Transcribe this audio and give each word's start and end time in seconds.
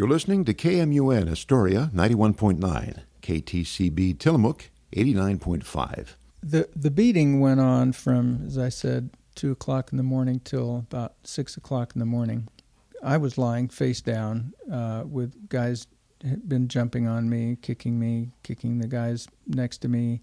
You're 0.00 0.08
listening 0.08 0.46
to 0.46 0.54
KMUN 0.54 1.30
Astoria 1.30 1.90
91.9, 1.92 3.02
KTCB 3.20 4.18
Tillamook 4.18 4.70
89.5. 4.96 6.14
The, 6.42 6.70
the 6.74 6.90
beating 6.90 7.38
went 7.38 7.60
on 7.60 7.92
from, 7.92 8.46
as 8.46 8.56
I 8.56 8.70
said, 8.70 9.10
2 9.34 9.50
o'clock 9.50 9.92
in 9.92 9.98
the 9.98 10.02
morning 10.02 10.40
till 10.42 10.78
about 10.78 11.16
6 11.24 11.58
o'clock 11.58 11.92
in 11.94 11.98
the 11.98 12.06
morning. 12.06 12.48
I 13.02 13.18
was 13.18 13.36
lying 13.36 13.68
face 13.68 14.00
down 14.00 14.54
uh, 14.72 15.02
with 15.04 15.50
guys 15.50 15.86
had 16.24 16.48
been 16.48 16.68
jumping 16.68 17.06
on 17.06 17.28
me, 17.28 17.58
kicking 17.60 17.98
me, 17.98 18.30
kicking 18.42 18.78
the 18.78 18.88
guys 18.88 19.28
next 19.48 19.82
to 19.82 19.88
me. 19.88 20.22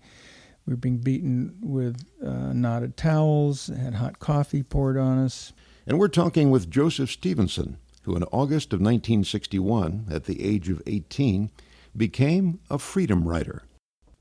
We 0.66 0.73
were 0.73 0.78
being 0.78 0.98
beaten 0.98 1.55
with 1.62 2.04
uh, 2.25 2.52
knotted 2.52 2.98
towels, 2.98 3.68
had 3.68 3.94
hot 3.94 4.18
coffee 4.18 4.64
poured 4.64 4.98
on 4.98 5.20
us. 5.20 5.54
And 5.86 6.00
we're 6.00 6.07
talking 6.07 6.50
with 6.50 6.68
Joseph 6.68 7.12
Stevenson, 7.12 7.78
who 8.08 8.16
in 8.16 8.24
August 8.32 8.71
of 8.71 8.80
1961, 8.80 10.05
at 10.10 10.24
the 10.24 10.42
age 10.42 10.70
of 10.70 10.82
18, 10.88 11.52
became 11.96 12.57
a 12.70 12.80
freedom 12.80 13.28
rider. 13.28 13.64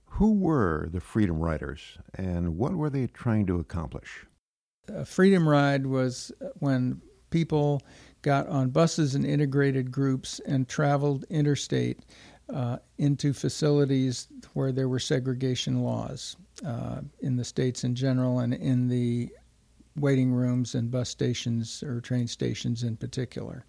Who 0.06 0.32
were 0.32 0.88
the 0.90 1.00
freedom 1.00 1.38
riders 1.38 1.96
and 2.12 2.59
what 2.59 2.72
were 2.72 2.90
they 2.90 3.06
trying 3.06 3.46
to 3.46 3.60
accomplish? 3.60 4.26
A 4.88 5.04
freedom 5.04 5.48
ride 5.48 5.86
was 5.86 6.32
when 6.59 7.00
people 7.30 7.80
got 8.22 8.48
on 8.48 8.70
buses 8.70 9.14
and 9.14 9.24
integrated 9.24 9.92
groups 9.92 10.40
and 10.46 10.68
traveled 10.68 11.24
interstate 11.30 12.00
uh, 12.52 12.78
into 12.98 13.32
facilities 13.32 14.26
where 14.54 14.73
there 14.73 14.88
were 14.88 14.98
segregation 14.98 15.84
laws 15.84 16.37
uh, 16.66 17.02
in 17.20 17.37
the 17.37 17.45
states 17.45 17.84
in 17.84 17.95
general 17.95 18.40
and 18.40 18.52
in 18.52 18.88
the 18.88 19.30
waiting 19.96 20.32
rooms 20.32 20.74
and 20.74 20.91
bus 20.91 21.09
stations 21.09 21.82
or 21.82 22.00
train 22.00 22.27
stations 22.27 22.82
in 22.82 22.96
particular. 22.96 23.64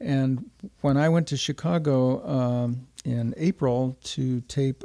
And 0.00 0.50
when 0.80 0.96
I 0.96 1.08
went 1.08 1.28
to 1.28 1.36
Chicago 1.36 2.26
um, 2.26 2.86
in 3.04 3.34
April 3.36 3.96
to 4.04 4.40
tape 4.42 4.82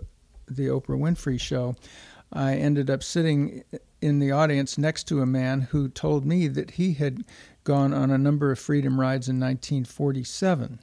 the 0.47 0.67
Oprah 0.67 0.99
Winfrey 0.99 1.39
show, 1.39 1.75
I 2.31 2.55
ended 2.55 2.89
up 2.89 3.03
sitting 3.03 3.63
in 4.01 4.19
the 4.19 4.31
audience 4.31 4.77
next 4.77 5.05
to 5.05 5.21
a 5.21 5.25
man 5.25 5.61
who 5.61 5.89
told 5.89 6.25
me 6.25 6.47
that 6.47 6.71
he 6.71 6.93
had 6.93 7.23
gone 7.63 7.93
on 7.93 8.11
a 8.11 8.17
number 8.17 8.51
of 8.51 8.59
freedom 8.59 8.99
rides 8.99 9.27
in 9.27 9.39
1947, 9.39 10.79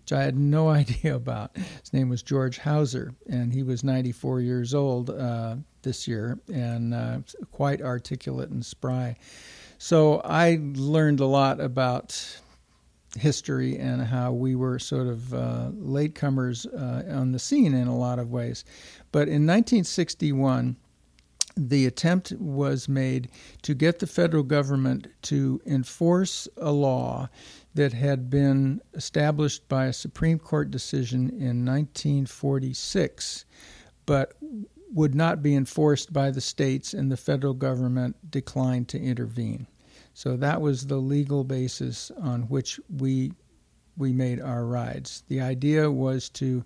which 0.00 0.12
I 0.12 0.22
had 0.22 0.38
no 0.38 0.68
idea 0.70 1.16
about. 1.16 1.56
His 1.56 1.92
name 1.92 2.08
was 2.08 2.22
George 2.22 2.58
Houser, 2.58 3.14
and 3.28 3.52
he 3.52 3.62
was 3.62 3.82
94 3.82 4.40
years 4.40 4.72
old 4.72 5.10
uh, 5.10 5.56
this 5.84 6.08
year 6.08 6.38
and 6.52 6.92
uh, 6.92 7.18
quite 7.52 7.80
articulate 7.80 8.50
and 8.50 8.66
spry. 8.66 9.16
So 9.78 10.20
I 10.24 10.58
learned 10.60 11.20
a 11.20 11.26
lot 11.26 11.60
about 11.60 12.40
history 13.16 13.78
and 13.78 14.02
how 14.02 14.32
we 14.32 14.54
were 14.54 14.78
sort 14.78 15.06
of 15.06 15.32
uh, 15.32 15.70
latecomers 15.74 16.66
uh, 16.66 17.16
on 17.16 17.32
the 17.32 17.38
scene 17.38 17.74
in 17.74 17.86
a 17.86 17.96
lot 17.96 18.18
of 18.18 18.30
ways. 18.30 18.64
But 19.12 19.28
in 19.28 19.46
1961, 19.46 20.76
the 21.56 21.86
attempt 21.86 22.32
was 22.32 22.88
made 22.88 23.28
to 23.62 23.74
get 23.74 24.00
the 24.00 24.06
federal 24.06 24.42
government 24.42 25.06
to 25.22 25.60
enforce 25.66 26.48
a 26.56 26.72
law 26.72 27.28
that 27.74 27.92
had 27.92 28.28
been 28.28 28.80
established 28.94 29.68
by 29.68 29.86
a 29.86 29.92
Supreme 29.92 30.38
Court 30.38 30.70
decision 30.70 31.30
in 31.30 31.64
1946, 31.64 33.44
but 34.06 34.34
would 34.94 35.14
not 35.14 35.42
be 35.42 35.56
enforced 35.56 36.12
by 36.12 36.30
the 36.30 36.40
states, 36.40 36.94
and 36.94 37.10
the 37.10 37.16
federal 37.16 37.52
government 37.52 38.30
declined 38.30 38.88
to 38.88 39.00
intervene. 39.00 39.66
So 40.14 40.36
that 40.36 40.60
was 40.60 40.86
the 40.86 40.98
legal 40.98 41.42
basis 41.42 42.12
on 42.22 42.42
which 42.42 42.80
we 42.88 43.32
we 43.96 44.12
made 44.12 44.40
our 44.40 44.64
rides. 44.64 45.22
The 45.28 45.40
idea 45.40 45.88
was 45.90 46.28
to, 46.30 46.64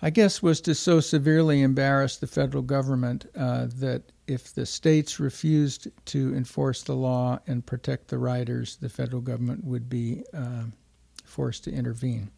I 0.00 0.08
guess, 0.08 0.42
was 0.42 0.60
to 0.62 0.74
so 0.74 1.00
severely 1.00 1.60
embarrass 1.60 2.16
the 2.16 2.26
federal 2.26 2.62
government 2.62 3.26
uh, 3.36 3.66
that 3.76 4.04
if 4.26 4.54
the 4.54 4.64
states 4.64 5.20
refused 5.20 5.88
to 6.06 6.34
enforce 6.34 6.82
the 6.82 6.94
law 6.94 7.40
and 7.46 7.66
protect 7.66 8.08
the 8.08 8.16
riders, 8.16 8.76
the 8.76 8.88
federal 8.88 9.20
government 9.20 9.64
would 9.64 9.90
be 9.90 10.24
uh, 10.32 10.64
forced 11.24 11.64
to 11.64 11.72
intervene. 11.72 12.30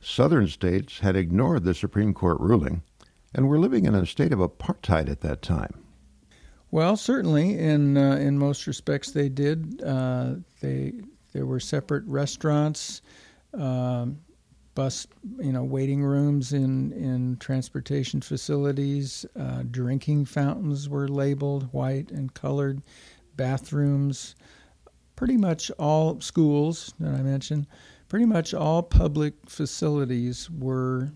Southern 0.00 0.46
states 0.46 1.00
had 1.00 1.16
ignored 1.16 1.64
the 1.64 1.74
Supreme 1.74 2.14
Court 2.14 2.38
ruling 2.38 2.82
and 3.34 3.48
were 3.48 3.58
living 3.58 3.84
in 3.84 3.94
a 3.94 4.06
state 4.06 4.32
of 4.32 4.38
apartheid 4.38 5.08
at 5.08 5.20
that 5.20 5.42
time. 5.42 5.84
Well, 6.70 6.96
certainly, 6.96 7.58
in 7.58 7.96
uh, 7.96 8.16
in 8.16 8.38
most 8.38 8.66
respects, 8.66 9.10
they 9.10 9.28
did. 9.28 9.82
Uh, 9.82 10.34
they 10.60 10.92
there 11.32 11.46
were 11.46 11.60
separate 11.60 12.04
restaurants, 12.06 13.02
um, 13.54 14.20
bus, 14.74 15.06
you 15.38 15.52
know, 15.52 15.64
waiting 15.64 16.04
rooms 16.04 16.52
in 16.52 16.92
in 16.92 17.38
transportation 17.38 18.20
facilities. 18.20 19.26
Uh, 19.36 19.64
drinking 19.68 20.26
fountains 20.26 20.88
were 20.88 21.08
labeled 21.08 21.72
white 21.72 22.12
and 22.12 22.34
colored. 22.34 22.82
Bathrooms, 23.34 24.36
pretty 25.16 25.36
much 25.36 25.72
all 25.72 26.20
schools 26.20 26.94
that 27.00 27.14
I 27.14 27.22
mentioned, 27.22 27.66
pretty 28.08 28.26
much 28.26 28.54
all 28.54 28.82
public 28.82 29.34
facilities 29.48 30.48
were 30.50 31.10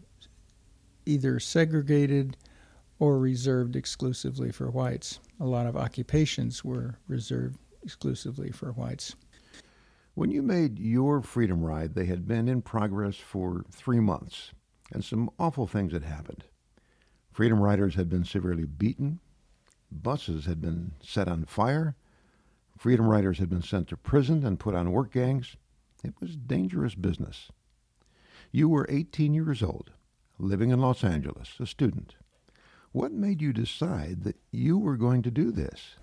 either 1.06 1.38
segregated 1.38 2.36
or 2.98 3.18
reserved 3.18 3.76
exclusively 3.76 4.50
for 4.50 4.70
whites. 4.70 5.18
A 5.40 5.46
lot 5.46 5.66
of 5.66 5.76
occupations 5.76 6.64
were 6.64 6.98
reserved 7.08 7.58
exclusively 7.82 8.50
for 8.50 8.72
whites. 8.72 9.14
When 10.14 10.30
you 10.30 10.42
made 10.42 10.78
your 10.78 11.22
freedom 11.22 11.62
ride, 11.62 11.94
they 11.94 12.06
had 12.06 12.26
been 12.26 12.48
in 12.48 12.62
progress 12.62 13.16
for 13.16 13.64
three 13.70 14.00
months, 14.00 14.52
and 14.92 15.04
some 15.04 15.28
awful 15.38 15.66
things 15.66 15.92
had 15.92 16.04
happened. 16.04 16.44
Freedom 17.32 17.60
riders 17.60 17.96
had 17.96 18.08
been 18.08 18.24
severely 18.24 18.64
beaten, 18.64 19.18
buses 19.90 20.46
had 20.46 20.60
been 20.60 20.92
set 21.02 21.26
on 21.26 21.44
fire, 21.44 21.96
freedom 22.78 23.08
riders 23.08 23.38
had 23.38 23.50
been 23.50 23.62
sent 23.62 23.88
to 23.88 23.96
prison 23.96 24.46
and 24.46 24.60
put 24.60 24.74
on 24.74 24.92
work 24.92 25.12
gangs. 25.12 25.56
It 26.04 26.14
was 26.20 26.36
dangerous 26.36 26.94
business. 26.94 27.50
You 28.52 28.68
were 28.68 28.86
18 28.88 29.34
years 29.34 29.64
old, 29.64 29.90
living 30.38 30.70
in 30.70 30.80
Los 30.80 31.04
Angeles, 31.04 31.54
a 31.60 31.66
student. 31.66 32.14
What 32.92 33.12
made 33.12 33.42
you 33.42 33.52
decide 33.52 34.22
that 34.22 34.36
you 34.52 34.78
were 34.78 34.96
going 34.96 35.22
to 35.22 35.30
do 35.30 35.50
this? 35.50 35.96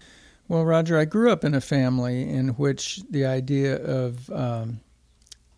Well, 0.48 0.66
Roger, 0.66 0.98
I 0.98 1.06
grew 1.06 1.32
up 1.32 1.46
in 1.46 1.54
a 1.54 1.62
family 1.62 2.30
in 2.30 2.50
which 2.50 3.02
the 3.10 3.26
idea 3.26 3.78
of 3.78 4.30
um, 4.32 4.82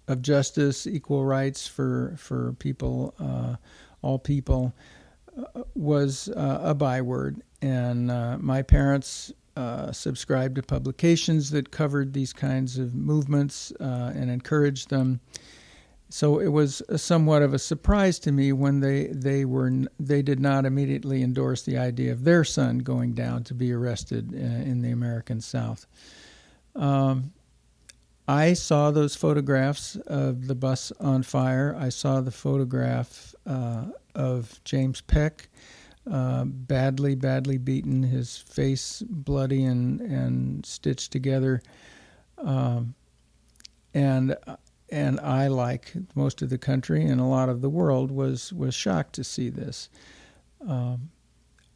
of 0.08 0.22
justice, 0.22 0.86
equal 0.86 1.26
rights 1.26 1.68
for 1.68 2.14
for 2.18 2.54
people, 2.60 3.16
uh, 3.20 3.56
all 4.02 4.20
people, 4.20 4.74
uh, 5.36 5.64
was 5.74 6.30
uh, 6.30 6.60
a 6.62 6.76
byword, 6.76 7.42
and 7.62 8.12
uh, 8.12 8.38
my 8.40 8.62
parents 8.62 9.34
uh, 9.56 9.92
subscribed 9.92 10.56
to 10.56 10.64
publications 10.64 11.50
that 11.52 11.72
covered 11.72 12.14
these 12.14 12.34
kinds 12.34 12.78
of 12.78 12.94
movements 12.94 13.72
uh, 13.80 14.12
and 14.16 14.30
encouraged 14.30 14.90
them. 14.90 15.20
So 16.14 16.38
it 16.38 16.50
was 16.50 16.84
somewhat 16.96 17.42
of 17.42 17.56
a 17.56 17.60
surprise 17.60 18.20
to 18.20 18.32
me 18.32 18.52
when 18.54 18.82
they 18.82 19.08
they 19.08 19.46
were 19.46 19.72
they 20.00 20.22
did 20.22 20.40
not 20.40 20.64
immediately 20.64 21.24
endorse 21.24 21.64
the 21.64 21.80
idea 21.80 22.12
of 22.12 22.24
their 22.24 22.44
son 22.44 22.78
going 22.78 23.14
down 23.14 23.44
to 23.46 23.56
be 23.56 23.74
arrested 23.74 24.32
uh, 24.32 24.38
in 24.38 24.84
the 24.84 24.92
American 24.92 25.42
South. 25.42 25.88
Um, 26.76 27.34
I 28.28 28.54
saw 28.54 28.92
those 28.92 29.16
photographs 29.16 29.96
of 30.06 30.46
the 30.46 30.54
bus 30.54 30.92
on 31.00 31.24
fire. 31.24 31.76
I 31.80 31.90
saw 31.90 32.22
the 32.22 32.30
photograph 32.30 33.34
uh, 33.48 33.86
of 34.14 34.64
James 34.66 35.02
Peck, 35.02 35.50
uh, 36.10 36.46
badly, 36.46 37.16
badly 37.16 37.58
beaten, 37.58 38.04
his 38.04 38.38
face 38.38 39.02
bloody 39.02 39.64
and 39.64 40.00
and 40.00 40.64
stitched 40.64 41.12
together. 41.12 41.64
Um, 42.38 42.94
and 43.96 44.36
and 44.94 45.20
I, 45.20 45.48
like 45.48 45.94
most 46.14 46.44
of 46.44 46.50
the 46.50 46.58
country 46.60 47.04
and 47.04 47.20
a 47.20 47.26
lot 47.26 47.50
of 47.50 47.62
the 47.62 47.70
world, 47.70 48.12
was 48.12 48.54
was 48.54 48.76
shocked 48.76 49.14
to 49.14 49.24
see 49.24 49.50
this. 49.50 49.90
Um, 50.68 51.10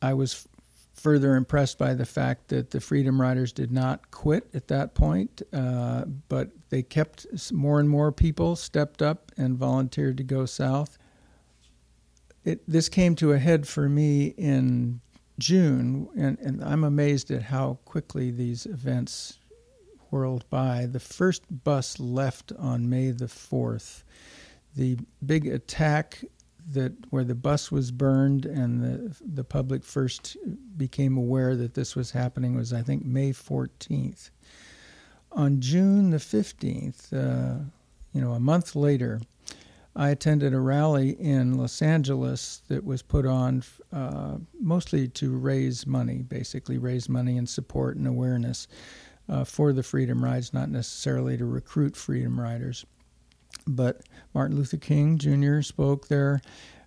I 0.01 0.13
was 0.13 0.47
further 0.93 1.35
impressed 1.35 1.79
by 1.79 1.95
the 1.95 2.05
fact 2.05 2.49
that 2.49 2.69
the 2.69 2.79
Freedom 2.79 3.19
Riders 3.19 3.51
did 3.51 3.71
not 3.71 4.11
quit 4.11 4.47
at 4.53 4.67
that 4.67 4.93
point, 4.93 5.41
uh, 5.51 6.05
but 6.29 6.51
they 6.69 6.83
kept 6.83 7.25
more 7.51 7.79
and 7.79 7.89
more 7.89 8.11
people 8.11 8.55
stepped 8.55 9.01
up 9.01 9.31
and 9.35 9.57
volunteered 9.57 10.17
to 10.17 10.23
go 10.23 10.45
south. 10.45 10.97
It, 12.45 12.61
this 12.67 12.87
came 12.87 13.15
to 13.15 13.33
a 13.33 13.39
head 13.39 13.67
for 13.67 13.89
me 13.89 14.27
in 14.37 15.01
June, 15.39 16.07
and, 16.15 16.37
and 16.39 16.63
I'm 16.63 16.83
amazed 16.83 17.31
at 17.31 17.43
how 17.43 17.79
quickly 17.85 18.31
these 18.31 18.65
events 18.65 19.39
whirled 20.11 20.49
by. 20.49 20.85
The 20.85 20.99
first 20.99 21.43
bus 21.63 21.99
left 21.99 22.51
on 22.57 22.89
May 22.89 23.11
the 23.11 23.25
4th. 23.25 24.03
The 24.75 24.97
big 25.25 25.47
attack 25.47 26.23
that 26.69 26.93
where 27.11 27.23
the 27.23 27.35
bus 27.35 27.71
was 27.71 27.91
burned 27.91 28.45
and 28.45 28.83
the 28.83 29.15
the 29.25 29.43
public 29.43 29.83
first 29.83 30.35
became 30.75 31.17
aware 31.17 31.55
that 31.55 31.73
this 31.73 31.95
was 31.95 32.11
happening 32.11 32.55
was 32.55 32.73
I 32.73 32.81
think 32.81 33.05
May 33.05 33.31
14th. 33.31 34.29
On 35.31 35.61
June 35.61 36.09
the 36.09 36.17
15th, 36.17 37.13
uh, 37.13 37.63
you 38.11 38.21
know, 38.21 38.33
a 38.33 38.39
month 38.39 38.75
later, 38.75 39.21
I 39.95 40.09
attended 40.09 40.53
a 40.53 40.59
rally 40.59 41.11
in 41.11 41.57
Los 41.57 41.81
Angeles 41.81 42.61
that 42.67 42.83
was 42.83 43.01
put 43.01 43.25
on 43.25 43.63
uh, 43.91 44.37
mostly 44.59 45.07
to 45.09 45.35
raise 45.35 45.87
money, 45.87 46.21
basically 46.21 46.77
raise 46.77 47.07
money 47.09 47.37
and 47.37 47.47
support 47.47 47.97
and 47.97 48.07
awareness 48.07 48.67
uh, 49.29 49.43
for 49.43 49.73
the 49.73 49.83
Freedom 49.83 50.23
Rides, 50.23 50.53
not 50.53 50.69
necessarily 50.69 51.37
to 51.37 51.45
recruit 51.45 51.95
Freedom 51.95 52.39
Riders. 52.39 52.85
But 53.65 54.01
Martin 54.33 54.57
Luther 54.57 54.77
King 54.77 55.17
Jr. 55.17 55.61
spoke 55.61 56.07
there. 56.07 56.41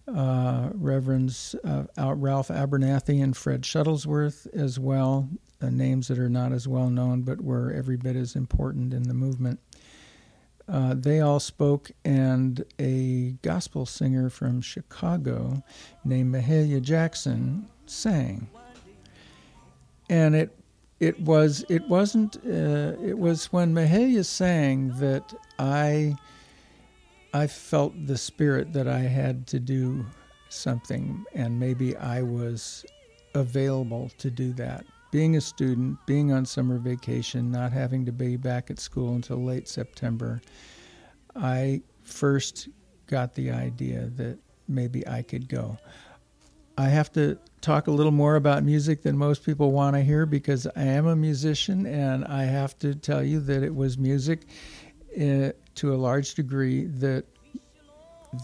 Uh, 0.09 0.71
Reverends 0.75 1.55
uh, 1.65 1.85
Ralph 1.97 2.49
Abernathy 2.49 3.23
and 3.23 3.37
Fred 3.37 3.63
Shuttlesworth 3.63 4.47
as 4.55 4.79
well, 4.79 5.29
uh, 5.61 5.71
names 5.71 6.09
that 6.09 6.19
are 6.19 6.29
not 6.31 6.53
as 6.53 6.67
well 6.67 6.91
known 6.91 7.23
but 7.23 7.41
were 7.41 7.73
every 7.73 7.97
bit 7.97 8.17
as 8.17 8.35
important 8.35 8.93
in 8.93 9.05
the 9.05 9.15
movement. 9.15 9.61
Uh, 10.71 10.95
they 10.97 11.21
all 11.21 11.41
spoke, 11.41 11.91
and 12.05 12.65
a 12.79 13.33
gospel 13.43 13.85
singer 13.85 14.31
from 14.31 14.61
Chicago 14.61 15.65
named 16.05 16.33
Mahalia 16.33 16.81
Jackson 16.81 17.69
sang. 17.87 18.49
And 20.09 20.37
it 20.37 20.60
it 21.01 21.19
was 21.21 21.65
it 21.69 21.87
wasn't 21.89 22.37
uh, 22.47 22.97
it 23.03 23.19
was 23.19 23.53
when 23.53 23.75
Mahalia 23.75 24.25
sang 24.25 24.93
that 24.99 25.35
I 25.59 26.17
I 27.33 27.47
felt 27.47 27.95
the 28.07 28.19
spirit 28.19 28.73
that 28.73 28.89
I 28.89 29.01
had 29.01 29.47
to 29.49 29.61
do 29.61 30.05
something, 30.49 31.25
and 31.35 31.59
maybe 31.59 31.97
I 31.97 32.23
was 32.23 32.85
available 33.35 34.11
to 34.19 34.31
do 34.31 34.53
that 34.55 34.85
being 35.11 35.37
a 35.37 35.41
student, 35.41 35.99
being 36.07 36.33
on 36.33 36.47
summer 36.47 36.79
vacation, 36.79 37.51
not 37.51 37.73
having 37.73 38.05
to 38.07 38.13
be 38.13 38.37
back 38.37 38.71
at 38.71 38.79
school 38.79 39.15
until 39.15 39.43
late 39.43 39.69
September, 39.69 40.41
I 41.35 41.83
first 42.03 42.69
got 43.07 43.35
the 43.35 43.51
idea 43.51 44.11
that 44.17 44.39
maybe 44.69 45.07
I 45.07 45.23
could 45.23 45.49
go. 45.49 45.77
I 46.79 46.89
have 46.89 47.13
to 47.13 47.39
talk 47.61 47.87
a 47.87 47.91
little 47.91 48.13
more 48.13 48.37
about 48.37 48.65
music 48.65 49.03
than 49.03 49.17
most 49.17 49.45
people 49.45 49.73
want 49.73 49.95
to 49.97 50.03
hear 50.03 50.27
because 50.27 50.67
I 50.77 50.83
am 50.83 51.07
a 51.07 51.17
musician, 51.17 51.87
and 51.87 52.25
I 52.25 52.45
have 52.45 52.79
to 52.81 52.95
tell 52.95 53.23
you 53.23 53.41
that 53.41 53.63
it 53.63 53.75
was 53.75 53.99
music 53.99 54.47
uh, 55.17 55.51
to 55.75 55.95
a 55.95 55.97
large 55.97 56.35
degree 56.35 56.85
that 56.85 57.25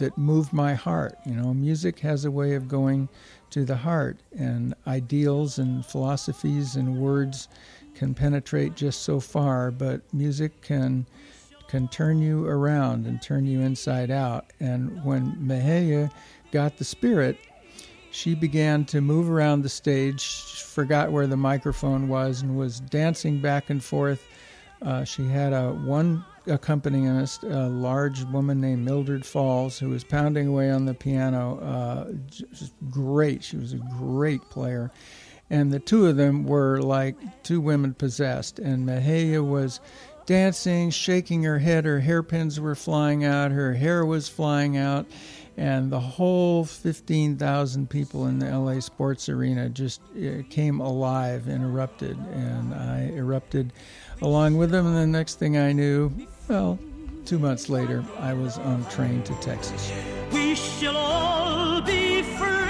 that 0.01 0.19
moved 0.19 0.53
my 0.53 0.75
heart. 0.75 1.17
You 1.25 1.35
know, 1.35 1.55
music 1.55 2.01
has 2.01 2.25
a 2.25 2.31
way 2.31 2.55
of 2.55 2.67
going 2.67 3.09
to 3.51 3.65
the 3.65 3.77
heart, 3.77 4.19
and 4.37 4.75
ideals 4.87 5.59
and 5.59 5.87
philosophies 5.87 6.77
and 6.77 6.99
words 6.99 7.49
can 7.95 8.13
penetrate 8.13 8.75
just 8.75 9.03
so 9.03 9.21
far, 9.21 9.71
but 9.71 10.03
music 10.13 10.61
can 10.63 11.07
can 11.69 11.89
turn 11.89 12.21
you 12.21 12.47
around 12.47 13.07
and 13.07 13.21
turn 13.21 13.45
you 13.45 13.61
inside 13.61 14.11
out. 14.11 14.53
And 14.61 15.03
when 15.05 15.33
Mahalia 15.37 16.13
got 16.53 16.77
the 16.77 16.85
spirit, 16.85 17.39
she 18.17 18.35
began 18.35 18.83
to 18.87 19.03
move 19.03 19.31
around 19.31 19.61
the 19.61 19.69
stage, 19.69 20.63
forgot 20.63 21.13
where 21.13 21.27
the 21.27 21.37
microphone 21.37 22.09
was, 22.09 22.41
and 22.41 22.57
was 22.57 22.81
dancing 22.81 23.41
back 23.41 23.69
and 23.69 23.85
forth. 23.85 24.27
Uh, 24.81 25.05
she 25.05 25.29
had 25.29 25.53
a 25.53 25.73
one 25.73 26.25
accompanist, 26.47 27.43
a 27.43 27.69
large 27.69 28.25
woman 28.25 28.59
named 28.59 28.87
Mildred 28.87 29.27
Falls, 29.27 29.79
who 29.79 29.91
was 29.91 30.03
pounding 30.03 30.49
away 30.49 30.71
on 30.71 30.87
the 30.87 30.95
piano. 30.95 31.59
Uh, 31.61 32.13
just 32.31 32.73
great. 32.91 33.45
She 33.45 33.59
was 33.59 33.75
a 33.75 33.81
great 33.99 34.41
player. 34.49 34.91
And 35.51 35.71
the 35.71 35.79
two 35.79 36.07
of 36.07 36.17
them 36.17 36.45
were 36.45 36.81
like 36.81 37.17
two 37.43 37.61
women 37.61 37.93
possessed. 37.93 38.59
And 38.59 38.89
Mahalia 38.89 39.47
was 39.47 39.81
dancing, 40.25 40.89
shaking 40.89 41.43
her 41.43 41.59
head. 41.59 41.85
Her 41.85 42.01
hairpins 42.01 42.59
were 42.59 42.75
flying 42.75 43.27
out, 43.27 43.51
her 43.51 43.75
hair 43.75 44.07
was 44.07 44.27
flying 44.27 44.79
out. 44.79 45.07
And 45.59 45.91
the 45.91 46.01
whole 46.01 46.65
15,000 46.65 47.89
people 47.89 48.27
in 48.27 48.39
the 48.39 48.59
LA 48.59 48.81
sports 48.81 49.29
arena 49.29 49.71
just 49.71 50.03
uh, 50.15 50.43
came 50.51 50.81
alive 50.81 51.49
and 51.49 51.65
erupted. 51.65 52.19
And 52.33 52.75
I 52.75 53.13
erupted 53.15 53.73
along 54.21 54.59
with 54.59 54.71
them. 54.71 54.87
And 54.87 54.97
the 54.97 55.07
next 55.07 55.39
thing 55.39 55.57
I 55.57 55.73
knew, 55.73 56.13
well, 56.49 56.79
two 57.25 57.39
months 57.39 57.71
later, 57.71 58.05
I 58.19 58.35
was 58.35 58.59
on 58.59 58.85
train 58.91 59.23
to 59.23 59.35
Texas. 59.41 59.91
We 60.31 60.55
shall 60.55 60.97
all 60.97 61.81
be 61.81 62.23
free, 62.23 62.66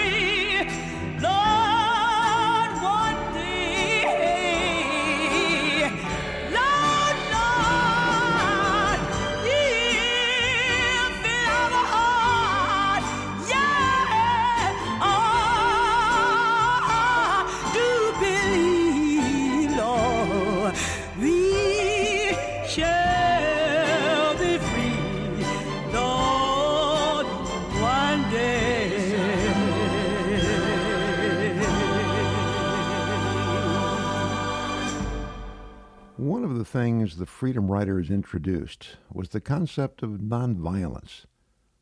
things 36.67 37.17
the 37.17 37.27
Freedom 37.27 37.71
Riders 37.71 38.11
introduced 38.11 38.97
was 39.13 39.31
the 39.31 39.41
concept 39.41 40.03
of 40.03 40.19
nonviolence. 40.19 41.25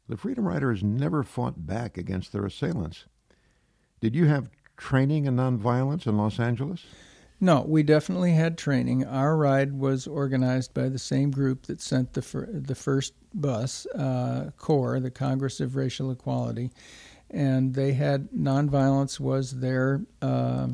The 0.09 0.17
Freedom 0.17 0.47
Riders 0.47 0.85
never 0.85 1.23
fought 1.23 1.67
back 1.67 1.97
against 1.97 2.33
their 2.33 2.45
assailants. 2.45 3.07
Did 4.01 4.15
you 4.15 4.27
have 4.27 4.51
training 4.77 5.25
in 5.25 5.37
nonviolence 5.37 6.07
in 6.07 6.19
Los 6.19 6.39
Angeles? 6.39 6.85
No, 7.41 7.63
we 7.67 7.83
definitely 7.83 8.33
had 8.33 8.57
training. 8.57 9.05
Our 9.05 9.37
ride 9.37 9.73
was 9.79 10.07
organized 10.07 10.73
by 10.73 10.89
the 10.89 10.99
same 10.99 11.31
group 11.31 11.67
that 11.67 11.81
sent 11.81 12.13
the 12.13 12.23
fir- 12.23 12.49
the 12.53 12.75
first 12.75 13.15
bus, 13.33 13.87
uh, 13.87 14.51
CORE, 14.57 15.01
the 15.01 15.11
Congress 15.11 15.61
of 15.61 15.75
Racial 15.77 16.11
Equality, 16.11 16.71
and 17.31 17.75
they 17.75 17.93
had 17.93 18.31
nonviolence 18.31 19.19
was 19.19 19.59
their 19.61 20.03
uh, 20.23 20.69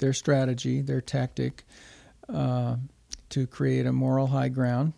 their 0.00 0.12
strategy, 0.12 0.80
their 0.80 1.00
tactic 1.00 1.64
uh, 2.28 2.76
to 3.32 3.46
create 3.46 3.86
a 3.86 3.92
moral 3.92 4.28
high 4.28 4.48
ground 4.48 4.92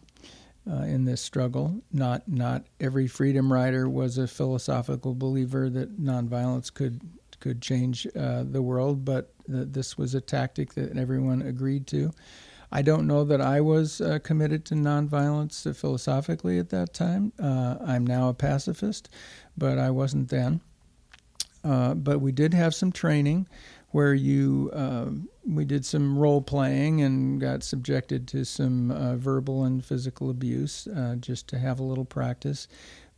uh, 0.71 0.83
in 0.83 1.05
this 1.05 1.21
struggle. 1.21 1.83
Not 1.93 2.29
not 2.29 2.65
every 2.81 3.07
freedom 3.07 3.53
rider 3.53 3.89
was 3.89 4.19
a 4.19 4.27
philosophical 4.27 5.15
believer 5.15 5.71
that 5.71 6.01
nonviolence 6.01 6.73
could 6.73 7.01
could 7.41 7.61
change 7.61 8.07
uh, 8.17 8.45
the 8.45 8.63
world, 8.63 9.05
but 9.05 9.33
this 9.47 9.99
was 9.99 10.15
a 10.15 10.21
tactic 10.21 10.75
that 10.75 10.97
everyone 10.97 11.43
agreed 11.43 11.87
to. 11.89 12.13
I 12.73 12.83
don't 12.83 13.07
know 13.07 13.23
that 13.25 13.41
I 13.41 13.61
was 13.61 14.01
uh, 14.01 14.19
committed 14.21 14.65
to 14.67 14.75
nonviolence 14.75 15.73
philosophically 15.77 16.59
at 16.59 16.71
that 16.71 16.93
time. 16.95 17.33
Uh, 17.39 17.77
I'm 17.87 18.07
now 18.07 18.31
a 18.31 18.35
pacifist, 18.35 19.09
but 19.57 19.79
I 19.79 19.91
wasn't 19.91 20.29
then. 20.29 20.61
Uh, 21.63 21.95
but 21.95 22.21
we 22.21 22.33
did 22.33 22.53
have 22.53 22.75
some 22.75 22.93
training 22.93 23.47
where 23.95 24.13
you 24.13 24.71
um, 24.73 25.29
we 25.47 25.65
did 25.65 25.87
some 25.87 26.19
role 26.19 26.43
playing 26.43 27.01
and 27.03 27.41
got 27.41 27.63
subjected 27.63 28.27
to 28.27 28.45
some 28.45 28.91
uh, 28.91 29.15
verbal 29.15 29.63
and 29.63 29.85
physical 29.85 30.31
abuse 30.31 30.89
uh, 30.89 31.15
just 31.21 31.47
to 31.47 31.57
have 31.61 31.79
a 31.79 31.83
little 31.85 32.05
practice. 32.05 32.67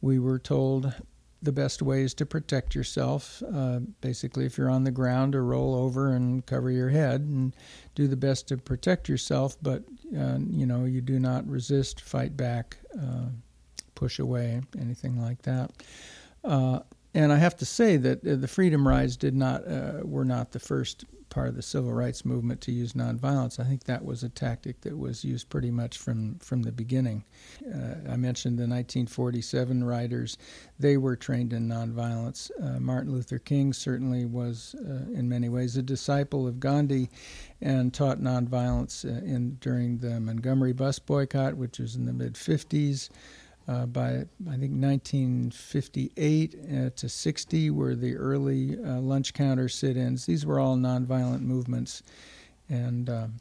We 0.03 0.19
were 0.19 0.39
told 0.39 0.93
the 1.41 1.51
best 1.51 1.81
ways 1.81 2.13
to 2.13 2.27
protect 2.27 2.75
yourself. 2.75 3.43
Uh, 3.51 3.79
basically, 4.03 4.45
if 4.45 4.59
you're 4.59 4.69
on 4.69 4.85
the 4.85 4.91
ground, 4.91 5.33
to 5.33 5.41
roll 5.41 5.75
over 5.75 6.13
and 6.13 6.45
cover 6.45 6.71
your 6.71 6.91
head 6.91 7.23
and 7.23 7.57
do 7.95 8.07
the 8.07 8.15
best 8.15 8.47
to 8.49 8.59
protect 8.59 9.09
yourself. 9.09 9.57
But 9.63 9.83
uh, 10.15 10.41
you 10.51 10.67
know, 10.67 10.85
you 10.85 11.01
do 11.01 11.19
not 11.19 11.49
resist, 11.49 12.03
fight 12.03 12.37
back, 12.37 12.77
uh, 12.95 13.31
push 13.95 14.19
away, 14.19 14.61
anything 14.79 15.23
like 15.23 15.41
that. 15.43 15.71
And 17.17 17.33
I 17.33 17.37
have 17.37 17.57
to 17.57 17.65
say 17.65 17.97
that 17.97 18.27
uh, 18.27 18.37
the 18.37 18.47
Freedom 18.47 18.87
Rides 18.87 19.17
did 19.17 19.35
not 19.35 19.67
uh, 19.67 20.01
were 20.03 20.27
not 20.27 20.53
the 20.53 20.61
first 20.61 21.07
part 21.31 21.49
of 21.49 21.57
the 21.57 21.63
civil 21.63 21.91
rights 21.91 22.27
movement 22.27 22.61
to 22.61 22.73
use 22.73 22.93
nonviolence. 22.93 23.59
I 23.59 23.65
think 23.65 23.85
that 23.85 24.05
was 24.05 24.23
a 24.23 24.29
tactic 24.29 24.83
that 24.83 24.99
was 24.99 25.25
used 25.25 25.49
pretty 25.49 25.71
much 25.71 25.97
from, 25.97 26.39
from 26.41 26.63
the 26.63 26.73
beginning. 26.73 27.25
Uh, 27.67 28.11
I 28.13 28.17
mentioned 28.17 28.59
the 28.59 28.69
1947 28.69 29.83
riders, 29.83 30.37
they 30.79 30.99
were 30.99 31.17
trained 31.17 31.55
in 31.55 31.69
nonviolence. 31.69 32.51
Uh, 32.63 32.79
Martin 32.81 33.13
Luther 33.13 33.39
King 33.39 33.73
certainly 33.73 34.27
was, 34.27 34.75
uh, 34.79 35.11
in 35.19 35.27
many 35.27 35.49
ways, 35.49 35.77
a 35.77 35.83
disciple 35.83 36.47
of 36.47 36.61
Gandhi 36.61 37.09
and 37.63 37.95
taught 37.95 38.21
nonviolence 38.21 39.07
uh, 39.07 39.25
in, 39.25 39.57
during 39.61 39.99
the 39.99 40.21
Montgomery 40.21 40.75
bus 40.75 40.99
boycott, 40.99 41.55
which 41.55 41.79
was 41.79 41.97
in 41.97 42.05
the 42.05 42.13
mid 42.13 42.35
50s. 42.35 43.09
Uh, 43.69 43.85
by 43.85 44.09
I 44.09 44.57
think 44.57 44.81
1958 44.81 46.55
uh, 46.55 46.91
to 46.91 47.09
60 47.09 47.71
were 47.71 47.97
the 47.97 48.15
early 48.15 48.79
uh, 48.79 49.01
lunch 49.01 49.35
counter 49.35 49.69
sit-ins. 49.69 50.25
These 50.25 50.47
were 50.47 50.61
all 50.61 50.77
nonviolent 50.77 51.41
movements, 51.41 52.05
and 52.69 53.11
um, 53.11 53.41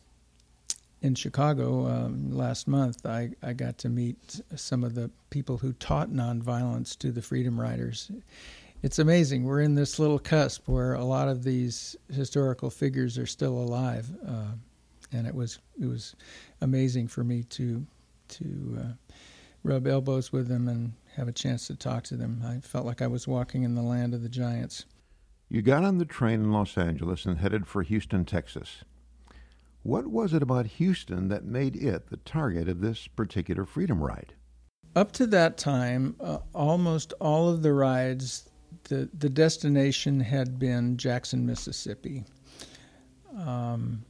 in 1.05 1.13
Chicago 1.13 1.85
um, 1.87 2.31
last 2.31 2.67
month, 2.67 3.05
I, 3.05 3.29
I 3.43 3.53
got 3.53 3.77
to 3.79 3.89
meet 3.89 4.41
some 4.55 4.83
of 4.83 4.95
the 4.95 5.11
people 5.29 5.57
who 5.57 5.73
taught 5.73 6.09
nonviolence 6.09 6.97
to 6.97 7.11
the 7.11 7.21
Freedom 7.21 7.59
Riders. 7.59 8.09
It's 8.81 8.97
amazing. 8.97 9.43
We're 9.43 9.61
in 9.61 9.75
this 9.75 9.99
little 9.99 10.17
cusp 10.17 10.67
where 10.67 10.95
a 10.95 11.03
lot 11.03 11.27
of 11.27 11.43
these 11.43 11.95
historical 12.11 12.71
figures 12.71 13.19
are 13.19 13.27
still 13.27 13.53
alive, 13.53 14.09
uh, 14.27 14.53
and 15.11 15.27
it 15.27 15.35
was 15.35 15.59
it 15.79 15.85
was 15.85 16.15
amazing 16.61 17.07
for 17.07 17.23
me 17.23 17.43
to 17.43 17.85
to 18.27 18.77
uh, 18.79 19.04
rub 19.65 19.87
elbows 19.87 20.31
with 20.31 20.47
them 20.47 20.67
and 20.67 20.93
have 21.15 21.27
a 21.27 21.33
chance 21.33 21.67
to 21.67 21.75
talk 21.75 22.03
to 22.03 22.15
them. 22.15 22.41
I 22.45 22.59
felt 22.59 22.85
like 22.85 23.01
I 23.01 23.07
was 23.07 23.27
walking 23.27 23.63
in 23.63 23.75
the 23.75 23.81
land 23.81 24.13
of 24.13 24.21
the 24.21 24.29
giants. 24.29 24.85
You 25.49 25.61
got 25.61 25.83
on 25.83 25.97
the 25.97 26.05
train 26.05 26.41
in 26.41 26.51
Los 26.51 26.77
Angeles 26.77 27.25
and 27.25 27.39
headed 27.39 27.67
for 27.67 27.81
Houston, 27.81 28.25
Texas. 28.25 28.83
What 29.81 30.07
was 30.07 30.33
it 30.33 30.43
about 30.43 30.65
Houston 30.65 31.27
that 31.29 31.45
made 31.45 31.75
it 31.75 32.07
the 32.07 32.17
target 32.17 32.69
of 32.69 32.81
this 32.81 33.07
particular 33.07 33.65
freedom 33.65 34.03
ride? 34.03 34.33
Up 34.95 35.11
to 35.13 35.27
that 35.27 35.57
time, 35.57 36.15
uh, 36.19 36.39
almost 36.53 37.13
all 37.19 37.49
of 37.49 37.61
the 37.61 37.73
rides, 37.73 38.49
the, 38.85 39.09
the 39.17 39.29
destination 39.29 40.19
had 40.19 40.57
been 40.57 40.97
Jackson, 40.97 41.45
Mississippi. 41.45 42.23
Um, 43.37 44.05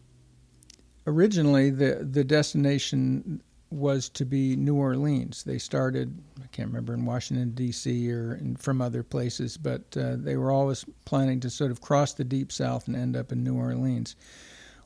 originally, 1.07 1.71
the, 1.71 2.07
the 2.09 2.23
destination 2.23 3.41
was 3.75 4.09
to 4.09 4.25
be 4.25 4.55
New 4.55 4.75
Orleans. 4.75 5.43
They 5.43 5.57
started, 5.57 6.17
I 6.41 6.47
can't 6.47 6.69
remember, 6.69 6.93
in 6.93 7.05
Washington, 7.05 7.51
D.C. 7.51 8.11
or 8.11 8.35
in, 8.35 8.55
from 8.55 8.81
other 8.81 9.03
places, 9.03 9.57
but 9.57 9.95
uh, 9.97 10.15
they 10.17 10.37
were 10.37 10.51
always 10.51 10.85
planning 11.03 11.39
to 11.41 11.49
sort 11.49 11.71
of 11.71 11.81
cross 11.81 12.13
the 12.13 12.23
Deep 12.23 12.51
South 12.51 12.87
and 12.87 12.95
end 12.95 13.15
up 13.15 13.31
in 13.31 13.43
New 13.43 13.55
Orleans. 13.55 14.15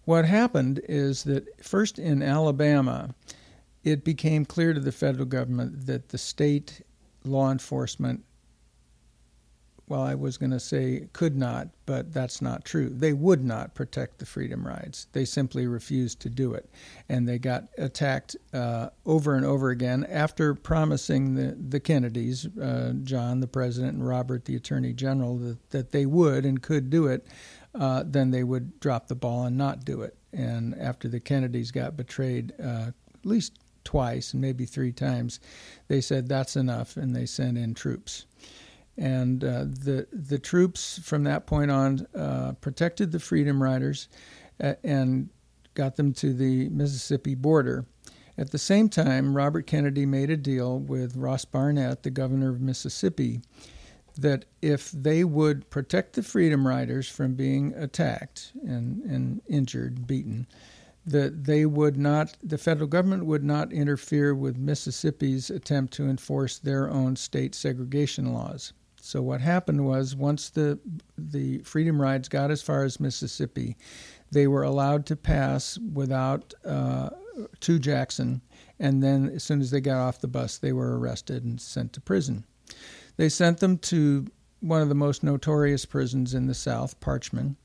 What 0.05 0.25
happened 0.25 0.81
is 0.89 1.23
that 1.25 1.63
first 1.63 1.99
in 1.99 2.23
Alabama, 2.23 3.13
it 3.83 4.03
became 4.03 4.43
clear 4.43 4.73
to 4.73 4.79
the 4.79 4.91
federal 4.91 5.25
government 5.25 5.85
that 5.85 6.09
the 6.09 6.17
state 6.17 6.81
law 7.23 7.51
enforcement 7.51 8.23
well, 9.89 10.03
I 10.03 10.13
was 10.13 10.37
going 10.37 10.51
to 10.51 10.59
say 10.59 11.09
could 11.13 11.35
not, 11.35 11.69
but 11.87 12.13
that's 12.13 12.43
not 12.43 12.63
true. 12.63 12.89
They 12.89 13.11
would 13.11 13.43
not 13.43 13.73
protect 13.73 14.19
the 14.19 14.25
freedom 14.25 14.65
rides. 14.65 15.07
They 15.13 15.25
simply 15.25 15.65
refused 15.65 16.19
to 16.21 16.29
do 16.29 16.53
it. 16.53 16.69
And 17.09 17.27
they 17.27 17.39
got 17.39 17.65
attacked 17.75 18.35
uh, 18.53 18.89
over 19.07 19.33
and 19.33 19.43
over 19.43 19.71
again 19.71 20.05
after 20.07 20.53
promising 20.53 21.33
the, 21.33 21.57
the 21.69 21.79
Kennedys, 21.79 22.45
uh, 22.57 22.93
John, 23.03 23.39
the 23.39 23.47
president, 23.47 23.93
and 23.95 24.07
Robert, 24.07 24.45
the 24.45 24.55
attorney 24.55 24.93
general, 24.93 25.37
that, 25.39 25.69
that 25.71 25.91
they 25.91 26.05
would 26.05 26.45
and 26.45 26.61
could 26.61 26.91
do 26.91 27.07
it. 27.07 27.25
Uh, 27.73 28.03
then 28.05 28.29
they 28.29 28.43
would 28.43 28.79
drop 28.79 29.07
the 29.07 29.15
ball 29.15 29.45
and 29.45 29.57
not 29.57 29.85
do 29.85 30.03
it. 30.03 30.15
And 30.31 30.75
after 30.79 31.07
the 31.07 31.19
Kennedys 31.19 31.71
got 31.71 31.97
betrayed, 31.97 32.53
uh, 32.63 32.91
at 32.91 33.25
least 33.25 33.57
twice 33.83 34.33
and 34.33 34.41
maybe 34.41 34.65
three 34.65 34.91
times, 34.91 35.39
they 35.87 35.99
said 35.99 36.27
that's 36.27 36.55
enough 36.55 36.95
and 36.95 37.15
they 37.15 37.25
sent 37.25 37.57
in 37.57 37.73
troops 37.73 38.27
and 38.99 39.43
uh, 39.43 39.63
the 39.63 40.07
the 40.11 40.37
troops 40.37 40.99
from 41.03 41.23
that 41.23 41.47
point 41.47 41.71
on 41.71 42.05
uh, 42.15 42.51
protected 42.59 43.11
the 43.11 43.19
Freedom 43.19 43.63
Riders 43.63 44.09
uh, 44.61 44.73
and 44.83 45.29
got 45.73 45.95
them 45.95 46.13
to 46.13 46.33
the 46.33 46.69
Mississippi 46.69 47.33
border. 47.33 47.85
At 48.37 48.51
the 48.51 48.57
same 48.57 48.89
time, 48.89 49.35
Robert 49.35 49.67
Kennedy 49.67 50.05
made 50.05 50.29
a 50.29 50.37
deal 50.37 50.79
with 50.79 51.15
Ross 51.15 51.45
Barnett, 51.45 52.03
the 52.03 52.09
governor 52.09 52.49
of 52.49 52.61
Mississippi, 52.61 53.41
that 54.17 54.45
if 54.61 54.91
they 54.91 55.23
would 55.23 55.69
protect 55.69 56.13
the 56.13 56.23
Freedom 56.23 56.67
Riders 56.67 57.09
from 57.09 57.35
being 57.35 57.73
attacked 57.75 58.51
and, 58.63 59.03
and 59.03 59.41
injured, 59.47 60.07
beaten, 60.07 60.47
that 61.05 61.45
they 61.45 61.65
would 61.65 61.97
not, 61.97 62.37
the 62.43 62.57
federal 62.57 62.87
government 62.87 63.25
would 63.25 63.43
not 63.43 63.73
interfere 63.73 64.33
with 64.33 64.57
Mississippi's 64.57 65.49
attempt 65.49 65.93
to 65.93 66.07
enforce 66.07 66.59
their 66.59 66.89
own 66.89 67.15
state 67.15 67.55
segregation 67.55 68.33
laws. 68.33 68.73
So 69.01 69.21
what 69.21 69.41
happened 69.41 69.85
was 69.85 70.15
once 70.15 70.49
the 70.49 70.79
the 71.17 71.59
freedom 71.59 72.01
rides 72.01 72.29
got 72.29 72.51
as 72.51 72.61
far 72.61 72.83
as 72.83 72.99
Mississippi, 72.99 73.77
they 74.31 74.47
were 74.47 74.63
allowed 74.63 75.05
to 75.07 75.15
pass 75.15 75.77
without 75.77 76.53
uh, 76.65 77.09
to 77.61 77.79
Jackson, 77.79 78.41
and 78.79 79.01
then 79.01 79.29
as 79.29 79.43
soon 79.43 79.61
as 79.61 79.71
they 79.71 79.81
got 79.81 79.99
off 79.99 80.21
the 80.21 80.27
bus, 80.27 80.57
they 80.57 80.73
were 80.73 80.99
arrested 80.99 81.43
and 81.43 81.59
sent 81.59 81.93
to 81.93 82.01
prison. 82.01 82.45
They 83.17 83.29
sent 83.29 83.59
them 83.59 83.77
to 83.79 84.27
one 84.59 84.81
of 84.81 84.89
the 84.89 84.95
most 84.95 85.23
notorious 85.23 85.85
prisons 85.85 86.33
in 86.33 86.47
the 86.47 86.53
South, 86.53 86.99
Parchman, 86.99 87.55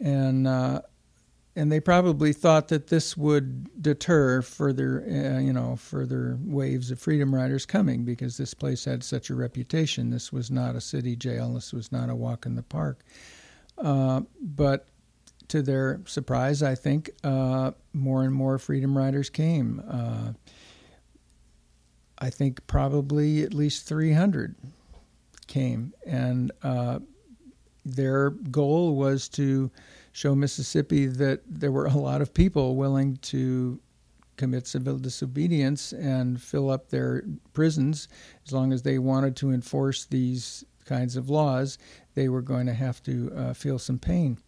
and 0.00 0.46
uh, 0.46 0.82
and 1.56 1.70
they 1.70 1.80
probably 1.80 2.32
thought 2.32 2.68
that 2.68 2.88
this 2.88 3.16
would 3.16 3.80
deter 3.80 4.42
further, 4.42 5.04
uh, 5.06 5.38
you 5.38 5.52
know, 5.52 5.76
further 5.76 6.36
waves 6.42 6.90
of 6.90 6.98
freedom 6.98 7.34
riders 7.34 7.64
coming 7.64 8.04
because 8.04 8.36
this 8.36 8.54
place 8.54 8.84
had 8.84 9.04
such 9.04 9.30
a 9.30 9.34
reputation. 9.34 10.10
This 10.10 10.32
was 10.32 10.50
not 10.50 10.74
a 10.74 10.80
city 10.80 11.14
jail. 11.14 11.54
This 11.54 11.72
was 11.72 11.92
not 11.92 12.10
a 12.10 12.14
walk 12.14 12.44
in 12.44 12.56
the 12.56 12.62
park. 12.62 13.04
Uh, 13.78 14.22
but 14.40 14.88
to 15.48 15.62
their 15.62 16.00
surprise, 16.06 16.62
I 16.62 16.74
think 16.74 17.10
uh, 17.22 17.72
more 17.92 18.24
and 18.24 18.34
more 18.34 18.58
freedom 18.58 18.96
riders 18.96 19.30
came. 19.30 19.82
Uh, 19.88 20.32
I 22.18 22.30
think 22.30 22.66
probably 22.66 23.42
at 23.42 23.54
least 23.54 23.86
300 23.86 24.56
came, 25.46 25.92
and 26.06 26.50
uh, 26.62 27.00
their 27.84 28.30
goal 28.30 28.96
was 28.96 29.28
to 29.30 29.70
show 30.14 30.34
Mississippi 30.34 31.06
that 31.06 31.42
there 31.46 31.72
were 31.72 31.86
a 31.86 31.96
lot 31.96 32.22
of 32.22 32.32
people 32.32 32.76
willing 32.76 33.16
to 33.16 33.80
commit 34.36 34.66
civil 34.66 34.96
disobedience 34.98 35.92
and 35.92 36.40
fill 36.40 36.70
up 36.70 36.88
their 36.88 37.24
prisons. 37.52 38.08
As 38.46 38.52
long 38.52 38.72
as 38.72 38.82
they 38.82 38.98
wanted 38.98 39.36
to 39.36 39.50
enforce 39.50 40.06
these 40.06 40.64
kinds 40.84 41.16
of 41.16 41.28
laws 41.28 41.78
they 42.14 42.28
were 42.28 42.42
going 42.42 42.66
to 42.66 42.74
have 42.74 43.02
to 43.02 43.32
uh, 43.34 43.54
feel 43.54 43.78
some 43.78 43.98
pain. 43.98 44.38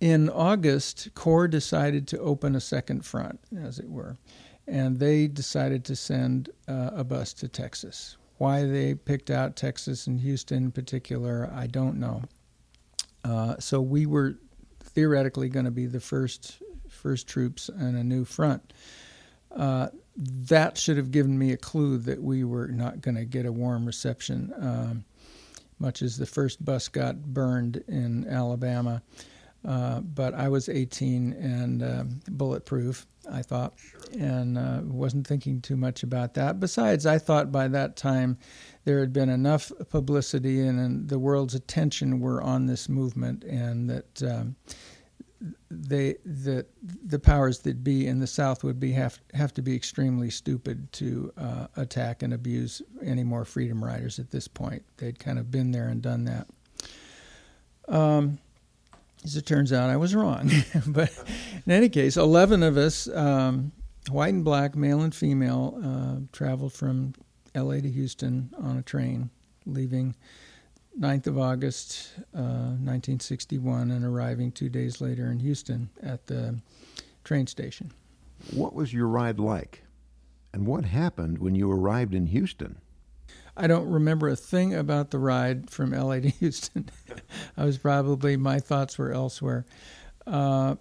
In 0.00 0.28
august 0.28 1.08
CORE 1.14 1.48
decided 1.48 2.06
to 2.08 2.18
open 2.18 2.54
a 2.54 2.60
second 2.60 3.04
front 3.04 3.40
as 3.58 3.78
it 3.78 3.88
were 3.88 4.18
and 4.66 4.98
they 4.98 5.28
decided 5.28 5.84
to 5.84 5.96
send 5.96 6.50
uh, 6.68 6.90
a 6.92 7.04
bus 7.04 7.32
to 7.34 7.48
texas. 7.48 8.16
Why 8.38 8.64
they 8.64 8.94
picked 8.94 9.30
out 9.30 9.56
texas 9.56 10.06
and 10.06 10.20
houston 10.20 10.64
in 10.64 10.72
particular 10.72 11.50
i 11.54 11.66
don't 11.66 11.98
know. 11.98 12.22
Uh, 13.24 13.56
so 13.58 13.80
we 13.80 14.06
were 14.06 14.36
theoretically 14.96 15.50
going 15.50 15.66
to 15.66 15.70
be 15.70 15.84
the 15.84 16.00
first 16.00 16.62
first 16.88 17.28
troops 17.28 17.68
on 17.68 17.94
a 17.94 18.02
new 18.02 18.24
front. 18.24 18.72
Uh, 19.54 19.88
that 20.16 20.78
should 20.78 20.96
have 20.96 21.10
given 21.10 21.38
me 21.38 21.52
a 21.52 21.56
clue 21.56 21.98
that 21.98 22.22
we 22.22 22.44
were 22.44 22.68
not 22.68 23.02
going 23.02 23.14
to 23.14 23.26
get 23.26 23.44
a 23.44 23.52
warm 23.52 23.84
reception, 23.84 24.50
um, 24.58 25.04
much 25.78 26.00
as 26.00 26.16
the 26.16 26.24
first 26.24 26.64
bus 26.64 26.88
got 26.88 27.22
burned 27.22 27.84
in 27.86 28.26
Alabama. 28.26 29.02
Uh, 29.64 30.00
but 30.00 30.32
I 30.34 30.48
was 30.48 30.68
18 30.68 31.32
and 31.32 31.82
uh, 31.82 32.04
bulletproof, 32.28 33.04
I 33.30 33.42
thought, 33.42 33.74
and 34.16 34.56
uh, 34.56 34.80
wasn't 34.84 35.26
thinking 35.26 35.60
too 35.60 35.76
much 35.76 36.04
about 36.04 36.34
that. 36.34 36.60
Besides, 36.60 37.04
I 37.04 37.18
thought 37.18 37.50
by 37.50 37.66
that 37.68 37.96
time 37.96 38.38
there 38.84 39.00
had 39.00 39.12
been 39.12 39.28
enough 39.28 39.72
publicity 39.90 40.60
and, 40.60 40.78
and 40.78 41.08
the 41.08 41.18
world's 41.18 41.54
attention 41.56 42.20
were 42.20 42.40
on 42.40 42.66
this 42.66 42.88
movement, 42.88 43.42
and 43.42 43.90
that 43.90 44.22
um, 44.22 44.54
they 45.70 46.16
that 46.24 46.66
the 47.04 47.18
powers 47.18 47.60
that 47.60 47.82
be 47.82 48.06
in 48.06 48.20
the 48.20 48.26
South 48.26 48.62
would 48.62 48.78
be 48.78 48.92
have 48.92 49.18
have 49.34 49.52
to 49.54 49.62
be 49.62 49.74
extremely 49.74 50.30
stupid 50.30 50.92
to 50.92 51.32
uh, 51.36 51.66
attack 51.76 52.22
and 52.22 52.32
abuse 52.32 52.82
any 53.02 53.24
more 53.24 53.44
freedom 53.44 53.84
riders 53.84 54.18
at 54.18 54.30
this 54.30 54.46
point. 54.46 54.84
They'd 54.96 55.18
kind 55.18 55.38
of 55.38 55.50
been 55.50 55.72
there 55.72 55.88
and 55.88 56.00
done 56.00 56.24
that. 56.24 56.46
Um, 57.88 58.38
as 59.24 59.36
it 59.36 59.46
turns 59.46 59.72
out, 59.72 59.90
I 59.90 59.96
was 59.96 60.14
wrong. 60.14 60.50
but 60.86 61.12
in 61.64 61.72
any 61.72 61.88
case, 61.88 62.16
11 62.16 62.62
of 62.62 62.76
us, 62.76 63.08
um, 63.08 63.72
white 64.10 64.34
and 64.34 64.44
black, 64.44 64.76
male 64.76 65.02
and 65.02 65.14
female, 65.14 65.80
uh, 65.84 66.26
traveled 66.32 66.72
from 66.72 67.14
LA 67.54 67.76
to 67.76 67.90
Houston 67.90 68.52
on 68.58 68.76
a 68.78 68.82
train, 68.82 69.30
leaving 69.64 70.14
9th 70.98 71.26
of 71.26 71.38
August, 71.38 72.12
uh, 72.34 72.72
1961, 72.82 73.90
and 73.90 74.04
arriving 74.04 74.50
two 74.52 74.68
days 74.68 75.00
later 75.00 75.30
in 75.30 75.38
Houston 75.40 75.90
at 76.02 76.26
the 76.26 76.58
train 77.24 77.46
station. 77.46 77.90
What 78.52 78.74
was 78.74 78.92
your 78.92 79.06
ride 79.08 79.38
like? 79.38 79.82
And 80.52 80.66
what 80.66 80.84
happened 80.84 81.38
when 81.38 81.54
you 81.54 81.70
arrived 81.70 82.14
in 82.14 82.26
Houston? 82.26 82.78
I 83.56 83.66
don't 83.66 83.88
remember 83.88 84.28
a 84.28 84.36
thing 84.36 84.74
about 84.74 85.10
the 85.10 85.18
ride 85.18 85.70
from 85.70 85.92
LA 85.92 86.20
to 86.20 86.28
Houston. 86.40 86.90
I 87.56 87.64
was 87.64 87.78
probably, 87.78 88.36
my 88.36 88.60
thoughts 88.60 88.98
were 88.98 89.12
elsewhere. 89.12 89.64
Uh, 90.26 90.76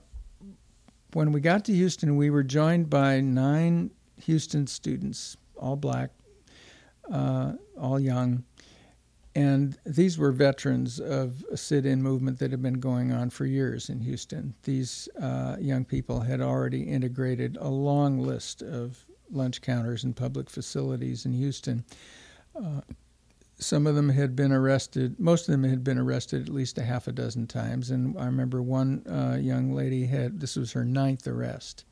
when 1.14 1.32
we 1.32 1.40
got 1.40 1.64
to 1.66 1.74
Houston, 1.74 2.18
we 2.18 2.30
were 2.30 2.44
joined 2.44 2.90
by 2.90 3.22
nine 3.22 3.92
Houston 4.24 4.68
students, 4.68 5.38
all 5.56 5.78
black, 5.78 6.12
uh, 7.10 7.54
all 7.80 8.00
young. 8.00 8.44
and 9.36 9.78
these 9.86 10.18
were 10.18 10.32
veterans 10.32 11.00
of 11.00 11.44
a 11.52 11.58
sit 11.58 11.86
in 11.86 12.02
movement 12.02 12.40
that 12.40 12.52
had 12.52 12.62
been 12.62 12.80
going 12.80 13.12
on 13.12 13.30
for 13.30 13.46
years 13.46 13.90
in 13.90 14.00
Houston. 14.00 14.54
These 14.64 15.08
uh, 15.22 15.58
young 15.60 15.86
people 15.86 16.22
had 16.22 16.42
already 16.42 16.84
integrated 16.84 17.58
a 17.60 17.70
long 17.70 18.20
list 18.20 18.62
of 18.62 19.06
lunch 19.32 19.62
counters 19.62 20.04
and 20.04 20.16
public 20.16 20.50
facilities 20.50 21.26
in 21.26 21.34
Houston. 21.34 21.84
Uh, 22.56 22.82
some 23.58 23.88
of 23.88 23.96
them 23.96 24.10
had 24.10 24.36
been 24.36 24.52
arrested, 24.52 25.20
most 25.20 25.48
of 25.48 25.54
them 25.54 25.64
had 25.64 25.84
been 25.84 25.98
arrested 25.98 26.42
at 26.42 26.54
least 26.54 26.78
a 26.78 26.84
half 26.84 27.08
a 27.08 27.12
dozen 27.12 27.48
times. 27.48 27.90
And 27.90 28.18
I 28.20 28.26
remember 28.26 28.62
one 28.62 29.06
uh, 29.08 29.38
young 29.40 29.74
lady 29.74 30.06
had, 30.06 30.40
this 30.40 30.56
was 30.56 30.74
her 30.74 30.84
ninth 30.84 31.28
arrest. 31.28 31.86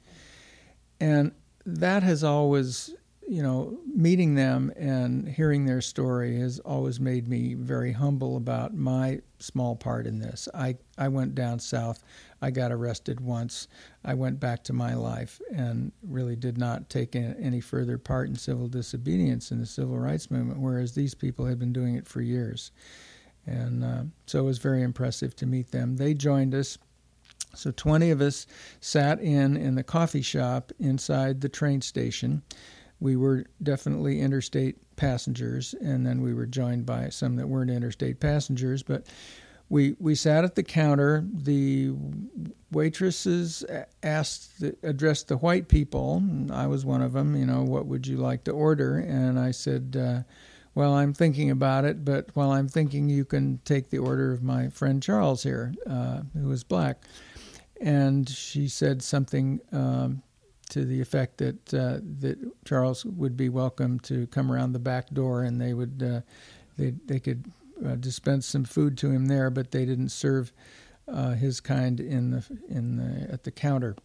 And 1.00 1.32
that 1.66 2.04
has 2.04 2.24
always 2.24 2.94
you 3.28 3.42
know, 3.42 3.80
meeting 3.86 4.36
them 4.36 4.72
and 4.76 5.28
hearing 5.28 5.66
their 5.66 5.82
story 5.82 6.40
has 6.40 6.60
always 6.60 7.00
made 7.00 7.28
me 7.28 7.54
very 7.54 7.92
humble 7.92 8.38
about 8.38 8.74
my 8.74 9.22
small 9.40 9.76
part 9.76 10.06
in 10.08 10.20
this. 10.20 10.48
I, 10.54 10.78
I 10.98 11.08
went 11.08 11.36
down 11.36 11.60
south. 11.60 12.04
I 12.42 12.52
got 12.52 12.72
arrested 12.72 13.20
once. 13.20 13.68
I 14.04 14.14
went 14.14 14.40
back 14.40 14.64
to 14.66 14.74
my 14.74 14.94
life 14.94 15.42
and 15.54 15.92
really 16.04 16.36
did 16.36 16.58
not 16.58 16.90
take 16.90 17.16
any 17.16 17.62
further 17.62 17.98
part 17.98 18.30
in 18.30 18.36
civil 18.36 18.68
disobedience 18.68 19.52
in 19.52 19.60
the 19.60 19.66
civil 19.66 19.98
rights 19.98 20.30
movement, 20.30 20.60
whereas 20.60 20.94
these 20.94 21.14
people 21.14 21.46
had 21.46 21.60
been 21.60 21.74
doing 21.74 21.96
it 21.96 22.08
for 22.08 22.22
years. 22.22 22.72
And 23.46 23.84
uh, 23.84 24.04
so 24.26 24.40
it 24.40 24.44
was 24.44 24.60
very 24.60 24.84
impressive 24.84 25.36
to 25.38 25.46
meet 25.46 25.72
them. 25.72 25.98
They 25.98 26.14
joined 26.14 26.54
us. 26.54 26.78
So 27.56 27.72
20 27.72 28.10
of 28.10 28.20
us 28.22 28.48
sat 28.82 29.22
in 29.22 29.56
in 29.58 29.76
the 29.76 29.84
coffee 29.84 30.24
shop 30.24 30.72
inside 30.80 31.42
the 31.42 31.50
train 31.50 31.82
station 31.82 32.42
we 33.04 33.18
were 33.18 33.46
definitely 33.62 34.22
interstate 34.22 34.78
passengers, 34.96 35.76
and 35.82 36.08
then 36.08 36.22
we 36.22 36.34
were 36.34 36.46
joined 36.46 36.86
by 36.86 37.10
some 37.10 37.36
that 37.36 37.48
weren't 37.48 37.70
interstate 37.70 38.22
passengers. 38.22 38.82
But 38.82 39.08
we 39.68 39.98
we 40.00 40.16
sat 40.16 40.46
at 40.46 40.56
the 40.56 40.64
counter. 40.64 41.26
The 41.34 41.92
waitresses 42.72 43.66
asked, 44.02 44.62
the, 44.62 44.78
addressed 44.84 45.28
the 45.28 45.36
white 45.36 45.68
people. 45.68 46.24
I 46.50 46.66
was 46.68 46.86
one 46.86 47.02
of 47.02 47.12
them. 47.12 47.36
You 47.36 47.46
know, 47.46 47.64
what 47.64 47.88
would 47.88 48.08
you 48.08 48.16
like 48.16 48.46
to 48.46 48.52
order? 48.52 48.98
And 48.98 49.38
I 49.38 49.52
said. 49.52 49.98
Uh, 50.00 50.24
well, 50.76 50.96
I'm 50.96 51.14
thinking 51.14 51.52
about 51.52 51.86
it, 51.86 52.04
but 52.04 52.32
while 52.34 52.50
I'm 52.50 52.68
thinking, 52.68 53.08
you 53.08 53.26
can 53.26 53.60
take 53.64 53.92
the 53.92 54.00
order 54.00 54.32
of 54.32 54.42
my 54.42 54.70
friend 54.70 55.04
Charles 55.04 55.44
here, 55.44 55.72
uh, 55.88 56.22
who 56.34 56.52
is 56.52 56.64
black. 56.64 57.04
And 57.80 58.28
she 58.28 58.68
said 58.68 59.04
something 59.04 59.62
um, 59.72 60.24
to 60.74 60.86
the 60.86 61.00
effect 61.00 61.38
that 61.38 61.74
uh, 61.74 62.00
that 62.20 62.40
Charles 62.66 63.06
would 63.06 63.38
be 63.38 63.48
welcome 63.48 64.00
to 64.02 64.26
come 64.28 64.52
around 64.52 64.74
the 64.74 64.80
back 64.80 65.12
door, 65.12 65.44
and 65.44 65.62
they 65.62 65.74
would 65.76 66.02
uh, 66.02 66.22
they 66.78 66.96
they 67.06 67.20
could 67.20 67.46
uh, 67.86 67.96
dispense 67.96 68.48
some 68.48 68.64
food 68.64 68.98
to 68.98 69.12
him 69.12 69.28
there, 69.28 69.52
but 69.52 69.70
they 69.70 69.86
didn't 69.86 70.10
serve 70.10 70.52
uh, 71.08 71.34
his 71.34 71.60
kind 71.60 72.00
in 72.00 72.32
the 72.32 72.44
in 72.68 72.98
the 72.98 73.32
at 73.32 73.44
the 73.44 73.52
counter. 73.52 73.96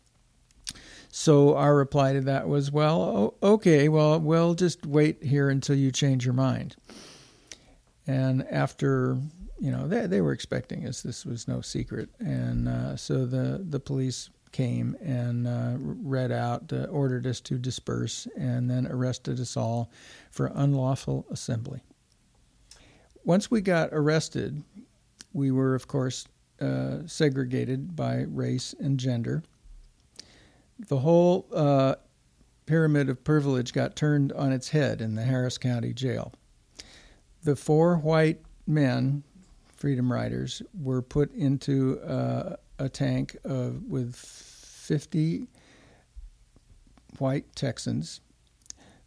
So 1.10 1.56
our 1.56 1.74
reply 1.74 2.12
to 2.12 2.20
that 2.20 2.48
was, 2.48 2.70
well, 2.70 3.32
okay, 3.42 3.88
well, 3.88 4.20
we'll 4.20 4.52
just 4.52 4.84
wait 4.84 5.22
here 5.24 5.48
until 5.48 5.74
you 5.74 5.90
change 5.90 6.26
your 6.26 6.34
mind. 6.34 6.76
And 8.06 8.46
after 8.50 9.16
you 9.58 9.70
know 9.70 9.88
they 9.88 10.06
they 10.06 10.20
were 10.20 10.32
expecting 10.32 10.86
us, 10.86 11.00
this 11.00 11.24
was 11.24 11.48
no 11.48 11.62
secret, 11.62 12.10
and 12.18 12.68
uh, 12.68 12.96
so 12.96 13.24
the 13.24 13.64
the 13.66 13.80
police 13.80 14.28
came 14.52 14.96
and 15.00 15.46
uh, 15.46 15.74
read 15.78 16.32
out, 16.32 16.72
uh, 16.72 16.84
ordered 16.84 17.26
us 17.26 17.40
to 17.42 17.58
disperse, 17.58 18.26
and 18.36 18.70
then 18.70 18.86
arrested 18.86 19.40
us 19.40 19.56
all 19.56 19.90
for 20.30 20.50
unlawful 20.54 21.26
assembly. 21.30 21.82
Once 23.24 23.50
we 23.50 23.60
got 23.60 23.90
arrested, 23.92 24.62
we 25.32 25.50
were, 25.50 25.74
of 25.74 25.86
course, 25.86 26.26
uh, 26.60 26.98
segregated 27.06 27.94
by 27.94 28.24
race 28.28 28.74
and 28.80 28.98
gender. 28.98 29.42
The 30.88 30.98
whole 30.98 31.46
uh, 31.54 31.96
pyramid 32.66 33.08
of 33.08 33.22
privilege 33.24 33.72
got 33.72 33.96
turned 33.96 34.32
on 34.32 34.52
its 34.52 34.68
head 34.68 35.00
in 35.00 35.14
the 35.14 35.22
Harris 35.22 35.58
County 35.58 35.92
Jail. 35.92 36.32
The 37.44 37.56
four 37.56 37.96
white 37.96 38.40
men, 38.66 39.22
Freedom 39.76 40.12
Riders, 40.12 40.62
were 40.80 41.02
put 41.02 41.32
into 41.34 42.00
uh, 42.00 42.56
a 42.78 42.88
tank 42.88 43.36
of, 43.44 43.82
with 43.84 44.14
50 44.14 45.48
white 47.18 47.54
Texans 47.54 48.20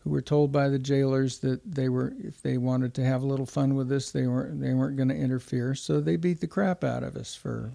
who 0.04 0.10
were 0.10 0.22
told 0.22 0.52
by 0.52 0.68
the 0.68 0.80
jailers 0.80 1.40
that 1.40 1.60
they 1.64 1.88
were 1.88 2.14
if 2.20 2.42
they 2.42 2.58
wanted 2.58 2.94
to 2.96 3.04
have 3.04 3.22
a 3.22 3.26
little 3.26 3.46
fun 3.46 3.76
with 3.76 3.92
us 3.92 4.12
they 4.12 4.26
weren't 4.26 4.60
they 4.60 4.74
weren't 4.74 4.98
going 4.98 5.10
to 5.10 5.16
interfere. 5.16 5.76
So 5.76 6.00
they 6.00 6.16
beat 6.16 6.42
the 6.42 6.48
crap 6.48 6.84
out 6.84 7.04
of 7.04 7.16
us 7.16 7.36
for 7.36 7.72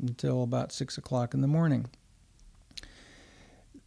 until 0.00 0.42
about 0.42 0.72
six 0.72 0.98
o'clock 0.98 1.34
in 1.34 1.40
the 1.40 1.48
morning. 1.48 1.86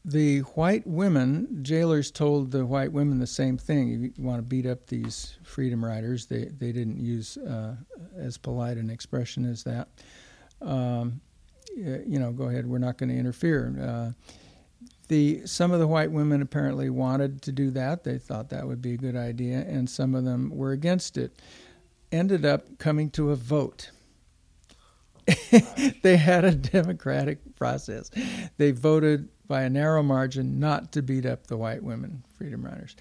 The 0.04 0.40
white 0.40 0.86
women 0.86 1.64
jailers 1.64 2.12
told 2.12 2.52
the 2.52 2.66
white 2.66 2.92
women 2.92 3.20
the 3.20 3.26
same 3.26 3.58
thing. 3.58 3.88
You 3.90 4.24
want 4.24 4.38
to 4.38 4.48
beat 4.48 4.68
up 4.68 4.86
these 4.86 5.38
freedom 5.44 5.84
riders. 5.84 6.26
They 6.26 6.46
they 6.46 6.72
didn't 6.72 7.00
use 7.00 7.38
uh, 7.38 7.76
as 8.18 8.38
polite 8.38 8.78
an 8.78 8.90
expression 8.90 9.46
as 9.46 9.64
that. 9.64 9.88
Um, 10.62 11.22
you 11.76 12.20
know, 12.20 12.32
go 12.32 12.46
ahead, 12.46 12.68
we're 12.68 12.78
not 12.78 12.98
going 12.98 13.10
to 13.10 13.16
interfere. 13.16 13.76
Uh, 13.80 14.12
the 15.08 15.46
some 15.46 15.72
of 15.72 15.80
the 15.80 15.88
white 15.88 16.12
women 16.12 16.42
apparently 16.42 16.90
wanted 16.90 17.42
to 17.44 17.52
do 17.52 17.70
that. 17.72 18.04
They 18.04 18.18
thought 18.18 18.50
that 18.50 18.68
would 18.68 18.82
be 18.82 18.94
a 18.94 18.98
good 18.98 19.16
idea, 19.16 19.60
and 19.60 19.90
some 19.90 20.16
of 20.16 20.24
them 20.24 20.50
were 20.54 20.72
against 20.72 21.18
it. 21.18 21.40
Ended 22.12 22.46
up 22.46 22.78
coming 22.80 23.10
to 23.12 23.32
a 23.32 23.36
vote. 23.36 23.92
they 26.02 26.18
had 26.18 26.46
a 26.46 26.52
democratic 26.52 27.56
process. 27.56 28.12
They 28.58 28.72
voted 28.72 29.30
by 29.48 29.64
a 29.64 29.70
narrow 29.70 30.04
margin 30.04 30.60
not 30.60 30.92
to 30.94 31.02
beat 31.02 31.26
up 31.26 31.48
the 31.48 31.58
white 31.58 31.84
women, 31.84 32.24
freedom 32.38 32.66
riders. 32.66 32.96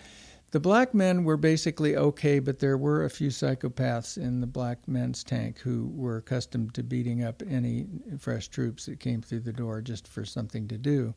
The 0.54 0.60
black 0.60 0.94
men 0.94 1.24
were 1.24 1.36
basically 1.36 1.96
okay, 1.96 2.38
but 2.38 2.60
there 2.60 2.78
were 2.78 3.04
a 3.04 3.10
few 3.10 3.30
psychopaths 3.30 4.16
in 4.16 4.40
the 4.40 4.46
black 4.46 4.86
men's 4.86 5.24
tank 5.24 5.58
who 5.58 5.90
were 5.92 6.18
accustomed 6.18 6.74
to 6.74 6.84
beating 6.84 7.24
up 7.24 7.42
any 7.50 7.88
fresh 8.20 8.46
troops 8.46 8.86
that 8.86 9.00
came 9.00 9.20
through 9.20 9.40
the 9.40 9.52
door 9.52 9.80
just 9.80 10.06
for 10.06 10.24
something 10.24 10.68
to 10.68 10.78
do. 10.78 11.12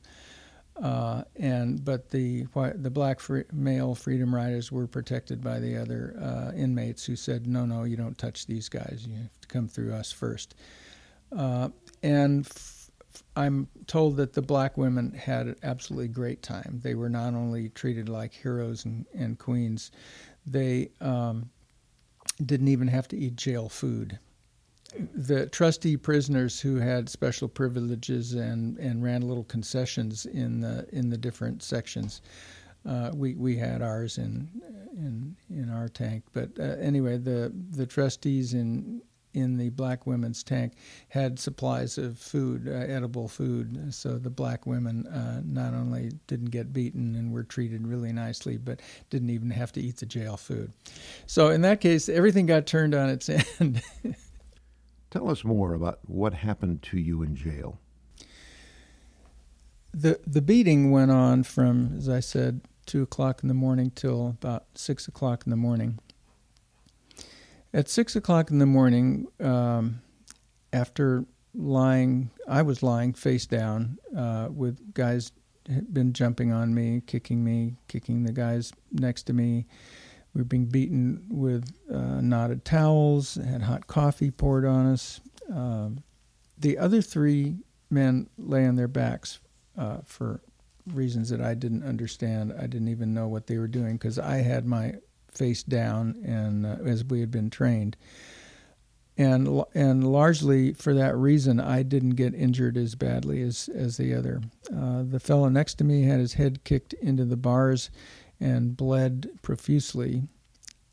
Uh, 0.82 1.22
and 1.36 1.86
but 1.86 2.10
the 2.10 2.48
the 2.78 2.90
black 2.90 3.20
free, 3.20 3.44
male 3.54 3.94
freedom 3.94 4.34
riders 4.34 4.72
were 4.72 4.88
protected 4.88 5.44
by 5.44 5.60
the 5.60 5.78
other 5.78 6.16
uh, 6.20 6.52
inmates 6.58 7.06
who 7.06 7.16
said, 7.16 7.46
"No, 7.46 7.64
no, 7.64 7.84
you 7.84 7.96
don't 7.96 8.18
touch 8.18 8.48
these 8.48 8.70
guys. 8.70 9.06
You 9.08 9.18
have 9.18 9.42
to 9.42 9.48
come 9.48 9.68
through 9.68 9.94
us 9.94 10.12
first. 10.12 10.56
Uh, 11.32 11.70
and 12.02 12.44
f- 12.44 12.77
I'm 13.36 13.68
told 13.88 14.18
that 14.18 14.34
the 14.34 14.42
black 14.42 14.78
women 14.78 15.14
had 15.14 15.48
an 15.48 15.56
absolutely 15.64 16.10
great 16.10 16.42
time. 16.42 16.80
They 16.84 16.96
were 16.96 17.10
not 17.10 17.34
only 17.34 17.70
treated 17.70 18.10
like 18.10 18.34
heroes 18.34 18.86
and, 18.86 19.06
and 19.14 19.38
queens, 19.38 19.92
they 20.46 20.90
um, 21.02 21.50
didn't 22.46 22.68
even 22.68 22.88
have 22.88 23.08
to 23.10 23.18
eat 23.18 23.36
jail 23.36 23.70
food. 23.70 24.20
The 25.14 25.48
trustee 25.48 25.98
prisoners 25.98 26.62
who 26.62 26.78
had 26.78 27.10
special 27.10 27.48
privileges 27.48 28.34
and, 28.34 28.78
and 28.78 29.04
ran 29.04 29.22
little 29.22 29.44
concessions 29.44 30.26
in 30.26 30.62
the 30.62 30.88
in 30.94 31.10
the 31.10 31.18
different 31.18 31.62
sections. 31.62 32.22
Uh, 32.88 33.12
we 33.14 33.36
we 33.36 33.58
had 33.58 33.82
ours 33.82 34.18
in 34.18 34.50
in 34.96 35.36
in 35.50 35.70
our 35.70 35.90
tank, 35.90 36.24
but 36.32 36.50
uh, 36.58 36.78
anyway, 36.80 37.18
the 37.18 37.52
the 37.72 37.86
trustees 37.86 38.54
in 38.54 39.02
in 39.38 39.58
the 39.58 39.70
black 39.70 40.08
women's 40.08 40.44
tank 40.44 40.74
had 41.10 41.38
supplies 41.40 41.98
of 41.98 42.18
food, 42.18 42.68
uh, 42.68 42.72
edible 42.72 43.28
food. 43.28 43.94
So 43.94 44.18
the 44.18 44.30
black 44.30 44.66
women 44.66 45.06
uh, 45.08 45.42
not 45.46 45.74
only 45.74 46.12
didn't 46.26 46.50
get 46.50 46.74
beaten 46.74 47.16
and 47.16 47.32
were 47.32 47.44
treated 47.44 47.88
really 47.88 48.12
nicely, 48.12 48.58
but 48.58 48.82
didn't 49.10 49.30
even 49.30 49.52
have 49.52 49.72
to 49.74 49.82
eat 49.82 49.98
the 49.98 50.06
jail 50.06 50.38
food. 50.38 50.74
So 51.28 51.50
in 51.50 51.62
that 51.62 51.82
case, 51.82 52.10
everything 52.10 52.48
got 52.48 52.66
turned 52.66 52.96
on 52.96 53.10
its 53.10 53.30
end. 53.60 53.82
Tell 55.12 55.30
us 55.30 55.44
more 55.44 55.74
about 55.74 56.00
what 56.08 56.34
happened 56.34 56.82
to 56.84 56.98
you 56.98 57.22
in 57.22 57.36
jail. 57.36 57.80
The 59.94 60.20
the 60.28 60.42
beating 60.42 60.92
went 60.92 61.12
on 61.12 61.44
from, 61.44 61.96
as 61.98 62.10
I 62.10 62.20
said, 62.20 62.62
two 62.86 63.04
o'clock 63.04 63.42
in 63.42 63.48
the 63.48 63.54
morning 63.54 63.92
till 63.92 64.28
about 64.28 64.66
six 64.76 65.08
o'clock 65.08 65.44
in 65.46 65.50
the 65.50 65.56
morning. 65.56 66.00
At 67.74 67.90
six 67.90 68.16
o'clock 68.16 68.50
in 68.50 68.60
the 68.60 68.66
morning, 68.66 69.28
um, 69.40 70.02
after 70.74 71.26
lying, 71.54 72.32
I 72.48 72.62
was 72.62 72.82
lying 72.82 73.14
face 73.14 73.46
down 73.46 73.98
uh, 74.16 74.48
with 74.50 74.94
guys 74.94 75.32
had 75.70 75.94
been 75.94 76.14
jumping 76.14 76.52
on 76.52 76.74
me, 76.74 77.02
kicking 77.06 77.44
me, 77.44 77.76
kicking 77.88 78.24
the 78.24 78.32
guys 78.32 78.72
next 78.92 79.24
to 79.24 79.34
me. 79.34 79.66
We 80.34 80.42
were 80.42 80.46
being 80.46 80.66
beaten 80.66 81.26
with 81.30 81.70
uh, 81.94 82.22
knotted 82.22 82.64
towels, 82.64 83.36
had 83.36 83.62
hot 83.64 83.88
coffee 83.88 84.32
poured 84.32 84.66
on 84.66 84.86
us. 84.86 85.20
Um, 85.52 86.04
the 86.58 86.78
other 86.78 87.02
three 87.02 87.58
men 87.90 88.30
lay 88.38 88.66
on 88.66 88.76
their 88.76 88.88
backs 88.88 89.40
uh, 89.78 89.98
for 90.06 90.42
reasons 90.94 91.30
that 91.30 91.42
I 91.42 91.54
didn't 91.54 91.84
understand. 91.84 92.54
I 92.58 92.68
didn't 92.68 92.88
even 92.88 93.14
know 93.14 93.28
what 93.28 93.48
they 93.48 93.58
were 93.58 93.68
doing 93.68 93.94
because 93.94 94.20
I 94.20 94.38
had 94.38 94.66
my 94.66 94.96
face 95.38 95.64
down, 95.64 96.18
and 96.26 96.66
uh, 96.66 96.78
as 96.86 97.04
we 97.06 97.20
had 97.20 97.32
been 97.32 97.50
trained. 97.50 97.96
And 99.18 99.64
and 99.74 100.12
largely 100.12 100.74
for 100.74 100.94
that 100.94 101.16
reason, 101.16 101.60
I 101.60 101.82
didn't 101.84 102.12
get 102.12 102.36
injured 102.36 102.78
as 102.78 102.96
badly 102.96 103.42
as 103.42 103.70
as 103.74 103.98
the 103.98 104.14
other. 104.14 104.42
Uh, 104.76 105.04
the 105.04 105.20
fellow 105.20 105.50
next 105.50 105.76
to 105.76 105.84
me 105.84 106.04
had 106.04 106.20
his 106.20 106.34
head 106.34 106.64
kicked 106.64 106.94
into 106.94 107.26
the 107.26 107.38
bars, 107.38 107.90
and 108.40 108.78
bled 108.78 109.30
profusely. 109.42 110.24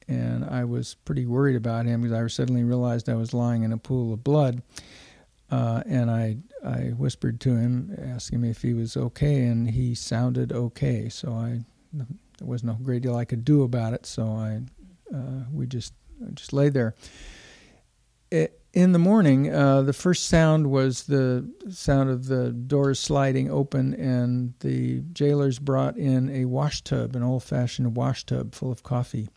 And 0.07 0.45
I 0.45 0.65
was 0.65 0.95
pretty 0.95 1.27
worried 1.27 1.57
about 1.57 1.87
him 1.87 2.03
because 2.03 2.17
I 2.17 2.27
suddenly 2.29 2.63
realized 2.63 3.09
I 3.09 3.15
was 3.15 3.33
lying 3.33 3.63
in 3.63 3.73
a 3.73 3.79
pool 3.79 4.13
of 4.13 4.25
blood. 4.25 4.63
Uh, 5.51 5.83
and 5.87 6.11
I 6.11 6.39
I 6.65 6.95
whispered 6.97 7.41
to 7.43 7.57
him, 7.57 7.95
asking 8.01 8.45
if 8.45 8.63
he 8.63 8.73
was 8.73 8.97
okay, 8.97 9.45
and 9.45 9.71
he 9.71 9.95
sounded 9.95 10.53
okay. 10.53 11.09
So 11.11 11.33
I 11.33 11.61
there 12.45 12.51
was 12.51 12.63
no 12.63 12.75
great 12.75 13.03
deal 13.03 13.17
I 13.17 13.25
could 13.25 13.45
do 13.45 13.63
about 13.63 13.95
it. 13.95 14.05
So 14.05 14.27
I 14.27 14.61
uh, 15.15 15.45
we 15.51 15.67
just 15.67 15.95
just 16.35 16.53
lay 16.53 16.69
there. 16.69 16.95
In 18.73 18.93
the 18.93 18.99
morning, 18.99 19.55
uh, 19.55 19.83
the 19.83 19.93
first 19.93 20.27
sound 20.27 20.69
was 20.69 21.05
the 21.05 21.49
sound 21.71 22.11
of 22.11 22.27
the 22.27 22.51
doors 22.51 22.99
sliding 22.99 23.49
open, 23.49 23.95
and 23.95 24.55
the 24.61 25.03
jailers 25.13 25.61
brought 25.61 25.97
in 25.97 26.29
a 26.29 26.45
wash 26.47 26.83
tub, 26.83 27.15
an 27.15 27.23
old 27.23 27.45
fashioned 27.45 27.97
wash 27.97 28.27
tub 28.27 28.55
full 28.55 28.73
of 28.73 28.83
coffee. 28.83 29.29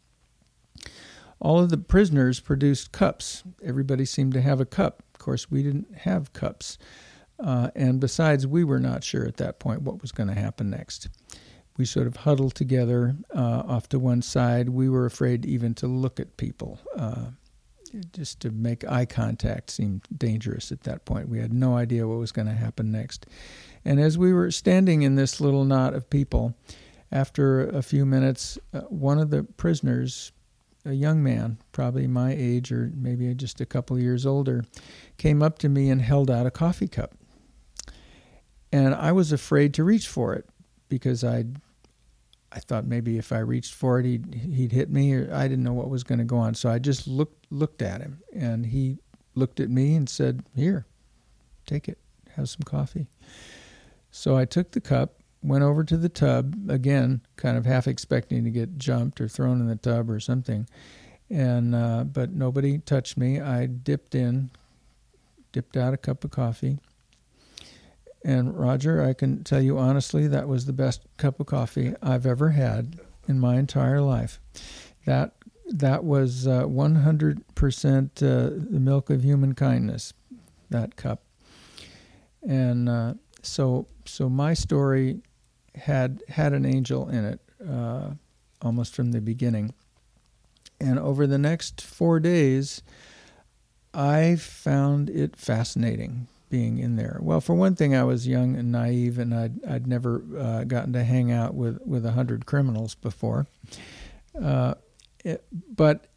All 1.39 1.59
of 1.59 1.69
the 1.69 1.77
prisoners 1.77 2.39
produced 2.39 2.91
cups. 2.91 3.43
Everybody 3.63 4.05
seemed 4.05 4.33
to 4.33 4.41
have 4.41 4.59
a 4.59 4.65
cup. 4.65 5.03
Of 5.13 5.19
course, 5.19 5.51
we 5.51 5.61
didn't 5.61 5.95
have 5.99 6.33
cups. 6.33 6.79
Uh, 7.39 7.69
and 7.75 7.99
besides, 7.99 8.47
we 8.47 8.63
were 8.63 8.79
not 8.79 9.03
sure 9.03 9.27
at 9.27 9.37
that 9.37 9.59
point 9.59 9.83
what 9.83 10.01
was 10.01 10.11
going 10.11 10.29
to 10.29 10.35
happen 10.35 10.71
next. 10.71 11.09
We 11.77 11.85
sort 11.85 12.07
of 12.07 12.17
huddled 12.17 12.55
together 12.55 13.15
uh, 13.33 13.63
off 13.67 13.87
to 13.89 13.99
one 13.99 14.21
side. 14.21 14.69
We 14.69 14.89
were 14.89 15.05
afraid 15.05 15.45
even 15.45 15.73
to 15.75 15.87
look 15.87 16.19
at 16.19 16.37
people. 16.37 16.79
Uh, 16.95 17.27
just 18.11 18.39
to 18.41 18.51
make 18.51 18.89
eye 18.89 19.05
contact 19.05 19.69
seemed 19.69 20.01
dangerous 20.15 20.71
at 20.71 20.83
that 20.83 21.05
point. 21.05 21.29
We 21.29 21.39
had 21.39 21.53
no 21.53 21.75
idea 21.75 22.07
what 22.07 22.19
was 22.19 22.31
going 22.31 22.47
to 22.47 22.53
happen 22.53 22.91
next. 22.91 23.25
And 23.85 23.99
as 23.99 24.17
we 24.17 24.33
were 24.33 24.51
standing 24.51 25.03
in 25.03 25.15
this 25.15 25.39
little 25.39 25.63
knot 25.63 25.93
of 25.93 26.09
people, 26.09 26.55
after 27.11 27.69
a 27.69 27.81
few 27.81 28.05
minutes, 28.05 28.57
uh, 28.73 28.81
one 28.81 29.19
of 29.19 29.29
the 29.29 29.43
prisoners, 29.43 30.31
a 30.85 30.93
young 30.93 31.23
man, 31.23 31.57
probably 31.71 32.07
my 32.07 32.33
age 32.37 32.71
or 32.71 32.91
maybe 32.95 33.33
just 33.33 33.61
a 33.61 33.65
couple 33.65 33.95
of 33.95 34.03
years 34.03 34.25
older, 34.25 34.65
came 35.17 35.41
up 35.41 35.57
to 35.59 35.69
me 35.69 35.89
and 35.89 36.01
held 36.01 36.29
out 36.29 36.45
a 36.45 36.51
coffee 36.51 36.87
cup. 36.87 37.13
And 38.71 38.93
I 38.93 39.13
was 39.13 39.31
afraid 39.31 39.73
to 39.75 39.83
reach 39.83 40.07
for 40.07 40.33
it 40.33 40.45
because 40.89 41.23
I'd 41.23 41.61
I 42.51 42.59
thought 42.59 42.85
maybe 42.85 43.17
if 43.17 43.31
I 43.31 43.39
reached 43.39 43.73
for 43.73 43.99
it, 43.99 44.05
he'd 44.05 44.33
he'd 44.33 44.71
hit 44.71 44.89
me, 44.89 45.13
or 45.13 45.29
I 45.33 45.47
didn't 45.47 45.63
know 45.63 45.73
what 45.73 45.89
was 45.89 46.03
going 46.03 46.19
to 46.19 46.25
go 46.25 46.37
on. 46.37 46.53
So 46.53 46.69
I 46.69 46.79
just 46.79 47.07
looked 47.07 47.45
looked 47.51 47.81
at 47.81 48.01
him, 48.01 48.21
and 48.33 48.65
he 48.65 48.99
looked 49.35 49.59
at 49.59 49.69
me 49.69 49.95
and 49.95 50.07
said, 50.09 50.43
"Here, 50.55 50.85
take 51.65 51.89
it, 51.89 51.97
have 52.35 52.49
some 52.49 52.63
coffee." 52.63 53.07
So 54.11 54.37
I 54.37 54.45
took 54.45 54.71
the 54.71 54.81
cup, 54.81 55.21
went 55.43 55.63
over 55.63 55.83
to 55.83 55.97
the 55.97 56.09
tub 56.09 56.55
again, 56.69 57.21
kind 57.35 57.57
of 57.57 57.65
half 57.65 57.87
expecting 57.87 58.43
to 58.45 58.49
get 58.49 58.77
jumped 58.77 59.19
or 59.19 59.27
thrown 59.27 59.59
in 59.59 59.67
the 59.67 59.75
tub 59.75 60.09
or 60.09 60.19
something, 60.19 60.67
and 61.29 61.75
uh, 61.75 62.05
but 62.05 62.31
nobody 62.31 62.77
touched 62.79 63.17
me. 63.17 63.41
I 63.41 63.65
dipped 63.65 64.15
in, 64.15 64.51
dipped 65.51 65.75
out 65.75 65.93
a 65.93 65.97
cup 65.97 66.23
of 66.23 66.31
coffee, 66.31 66.79
and 68.23 68.57
Roger, 68.57 69.03
I 69.03 69.13
can 69.13 69.43
tell 69.43 69.61
you 69.61 69.77
honestly, 69.77 70.27
that 70.27 70.47
was 70.47 70.65
the 70.65 70.73
best 70.73 71.05
cup 71.17 71.39
of 71.39 71.47
coffee 71.47 71.93
I've 72.01 72.25
ever 72.25 72.49
had 72.49 72.99
in 73.27 73.39
my 73.39 73.57
entire 73.57 74.01
life. 74.01 74.39
That 75.05 75.33
that 75.69 76.03
was 76.03 76.47
uh, 76.47 76.63
100% 76.63 77.37
uh, 78.23 78.65
the 78.71 78.79
milk 78.79 79.09
of 79.09 79.23
human 79.23 79.53
kindness. 79.53 80.13
That 80.69 80.97
cup, 80.97 81.23
and 82.45 82.89
uh, 82.89 83.13
so 83.41 83.87
so 84.05 84.27
my 84.27 84.53
story 84.53 85.21
had 85.75 86.21
had 86.27 86.51
an 86.51 86.65
angel 86.65 87.07
in 87.07 87.23
it 87.23 87.39
uh, 87.65 88.11
almost 88.61 88.93
from 88.93 89.11
the 89.11 89.21
beginning. 89.21 89.73
And 90.81 90.99
over 90.99 91.25
the 91.25 91.37
next 91.37 91.81
four 91.81 92.19
days, 92.19 92.81
I 93.93 94.35
found 94.35 95.09
it 95.09 95.37
fascinating 95.37 96.27
being 96.49 96.77
in 96.79 96.95
there? 96.95 97.19
Well, 97.21 97.41
for 97.41 97.53
one 97.53 97.75
thing, 97.75 97.95
I 97.95 98.03
was 98.03 98.27
young 98.27 98.55
and 98.55 98.71
naive, 98.71 99.19
and 99.19 99.33
I'd 99.33 99.63
I'd 99.65 99.87
never 99.87 100.23
uh, 100.37 100.63
gotten 100.63 100.93
to 100.93 101.03
hang 101.03 101.31
out 101.31 101.55
with 101.55 101.79
with 101.85 102.05
a 102.05 102.11
hundred 102.11 102.45
criminals 102.45 102.95
before. 102.95 103.47
Uh, 104.41 104.75
it, 105.23 105.43
but 105.75 106.07